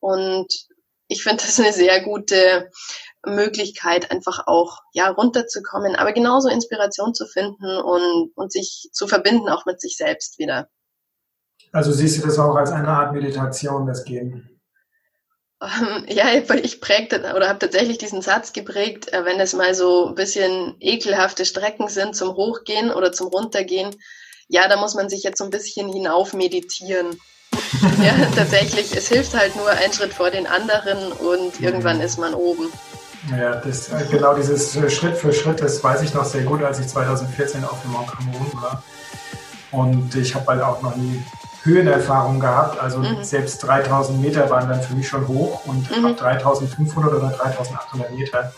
und 0.00 0.52
ich 1.08 1.22
finde 1.22 1.42
das 1.44 1.58
eine 1.58 1.72
sehr 1.72 2.02
gute 2.02 2.70
Möglichkeit, 3.26 4.10
einfach 4.10 4.46
auch 4.46 4.78
ja 4.92 5.10
runterzukommen, 5.10 5.96
aber 5.96 6.12
genauso 6.12 6.48
Inspiration 6.48 7.14
zu 7.14 7.26
finden 7.26 7.76
und, 7.76 8.32
und 8.34 8.52
sich 8.52 8.88
zu 8.92 9.06
verbinden 9.06 9.48
auch 9.48 9.66
mit 9.66 9.80
sich 9.80 9.96
selbst 9.96 10.38
wieder. 10.38 10.68
Also 11.72 11.92
siehst 11.92 12.18
du 12.18 12.26
das 12.26 12.38
auch 12.38 12.56
als 12.56 12.72
eine 12.72 12.88
Art 12.88 13.12
Meditation, 13.12 13.86
das 13.86 14.04
Gehen? 14.04 14.60
Ähm, 15.62 16.06
ja, 16.08 16.32
ich 16.32 16.80
prägte 16.80 17.18
oder 17.36 17.48
habe 17.48 17.58
tatsächlich 17.58 17.98
diesen 17.98 18.22
Satz 18.22 18.52
geprägt, 18.52 19.12
äh, 19.12 19.24
wenn 19.26 19.38
es 19.38 19.52
mal 19.52 19.74
so 19.74 20.08
ein 20.08 20.14
bisschen 20.14 20.76
ekelhafte 20.80 21.44
Strecken 21.44 21.88
sind 21.88 22.16
zum 22.16 22.34
Hochgehen 22.34 22.90
oder 22.90 23.12
zum 23.12 23.28
Runtergehen, 23.28 23.94
ja, 24.48 24.66
da 24.68 24.78
muss 24.78 24.94
man 24.94 25.10
sich 25.10 25.22
jetzt 25.22 25.38
so 25.38 25.44
ein 25.44 25.50
bisschen 25.50 25.92
hinauf 25.92 26.32
meditieren. 26.32 27.20
ja, 28.02 28.14
tatsächlich, 28.34 28.96
es 28.96 29.08
hilft 29.08 29.34
halt 29.34 29.54
nur 29.54 29.68
ein 29.68 29.92
Schritt 29.92 30.14
vor 30.14 30.30
den 30.30 30.46
anderen 30.46 31.12
und 31.12 31.60
irgendwann 31.60 32.00
ist 32.00 32.18
man 32.18 32.34
oben. 32.34 32.72
Ja, 33.28 33.56
das, 33.56 33.90
äh, 33.90 34.06
genau 34.10 34.34
dieses 34.34 34.74
äh, 34.76 34.88
Schritt 34.88 35.16
für 35.16 35.32
Schritt, 35.32 35.60
das 35.60 35.82
weiß 35.84 36.02
ich 36.02 36.14
noch 36.14 36.24
sehr 36.24 36.42
gut, 36.42 36.62
als 36.62 36.78
ich 36.78 36.86
2014 36.88 37.64
auf 37.64 37.82
dem 37.82 37.92
Mount 37.92 38.10
Cameroon 38.10 38.50
war. 38.54 38.82
Und 39.72 40.14
ich 40.14 40.34
habe 40.34 40.46
halt 40.46 40.62
auch 40.62 40.80
noch 40.82 40.96
nie 40.96 41.22
Höhenerfahrung 41.62 42.40
gehabt. 42.40 42.80
Also 42.80 42.98
mhm. 42.98 43.22
selbst 43.22 43.58
3000 43.58 44.20
Meter 44.20 44.48
waren 44.50 44.68
dann 44.68 44.80
für 44.80 44.94
mich 44.94 45.08
schon 45.08 45.28
hoch 45.28 45.64
und 45.66 45.96
mhm. 45.96 46.06
ab 46.06 46.16
3500 46.16 47.12
oder 47.12 47.28
3800 47.28 48.16
Meter. 48.16 48.52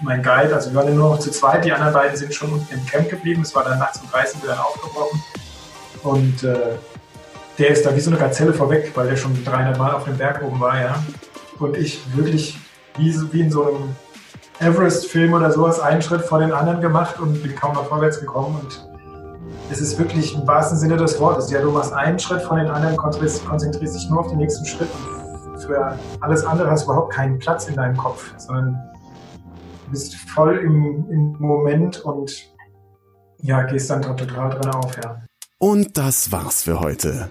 Mein 0.00 0.22
Guide, 0.22 0.54
also 0.54 0.70
wir 0.70 0.76
waren 0.76 0.94
nur 0.94 1.10
noch 1.10 1.18
zu 1.18 1.30
zweit, 1.30 1.64
die 1.64 1.72
anderen 1.72 1.92
beiden 1.92 2.16
sind 2.16 2.34
schon 2.34 2.52
unten 2.52 2.72
im 2.72 2.84
Camp 2.86 3.08
geblieben. 3.08 3.42
Es 3.42 3.54
war 3.54 3.64
dann 3.64 3.78
nachts 3.78 4.00
um 4.00 4.10
13 4.10 4.40
Uhr 4.42 4.48
dann 4.48 4.58
aufgebrochen. 4.58 5.22
Und 6.02 6.42
äh, 6.42 6.56
der 7.58 7.68
ist 7.68 7.84
da 7.84 7.94
wie 7.94 8.00
so 8.00 8.10
eine 8.10 8.18
Gazelle 8.18 8.52
vorweg, 8.52 8.90
weil 8.94 9.08
der 9.08 9.16
schon 9.16 9.44
300 9.44 9.78
Mal 9.78 9.92
auf 9.92 10.04
dem 10.04 10.16
Berg 10.16 10.42
oben 10.42 10.58
war, 10.60 10.80
ja. 10.80 11.02
Und 11.58 11.76
ich 11.76 12.00
wirklich 12.16 12.58
wie, 12.96 13.14
wie 13.32 13.40
in 13.40 13.50
so 13.50 13.64
einem 13.64 13.96
Everest-Film 14.60 15.32
oder 15.32 15.50
sowas 15.50 15.80
einen 15.80 16.02
Schritt 16.02 16.22
vor 16.22 16.38
den 16.38 16.52
anderen 16.52 16.80
gemacht 16.80 17.18
und 17.18 17.42
bin 17.42 17.54
kaum 17.54 17.74
noch 17.74 17.86
vorwärts 17.86 18.20
gekommen. 18.20 18.60
Und 18.60 18.88
es 19.70 19.80
ist 19.80 19.98
wirklich 19.98 20.34
im 20.34 20.46
wahrsten 20.46 20.78
Sinne 20.78 20.96
des 20.96 21.18
Wortes. 21.18 21.50
Ja, 21.50 21.60
du 21.60 21.70
machst 21.70 21.92
einen 21.92 22.18
Schritt 22.18 22.42
vor 22.42 22.56
den 22.56 22.68
anderen, 22.68 22.96
konzentrierst 22.96 23.94
dich 23.94 24.08
nur 24.10 24.20
auf 24.20 24.28
den 24.28 24.38
nächsten 24.38 24.64
Schritt 24.66 24.88
und 24.94 25.60
für 25.60 25.98
alles 26.20 26.44
andere 26.44 26.70
hast 26.70 26.82
du 26.82 26.92
überhaupt 26.92 27.12
keinen 27.12 27.38
Platz 27.38 27.68
in 27.68 27.76
deinem 27.76 27.96
Kopf, 27.96 28.32
sondern 28.38 28.78
du 29.84 29.90
bist 29.90 30.14
voll 30.14 30.58
im, 30.58 31.06
im 31.10 31.36
Moment 31.38 32.00
und 32.00 32.50
ja, 33.42 33.62
gehst 33.62 33.90
dann 33.90 34.02
total 34.02 34.50
drin 34.50 34.70
auf, 34.70 34.96
ja. 35.02 35.22
Und 35.58 35.96
das 35.96 36.32
war's 36.32 36.62
für 36.62 36.80
heute. 36.80 37.30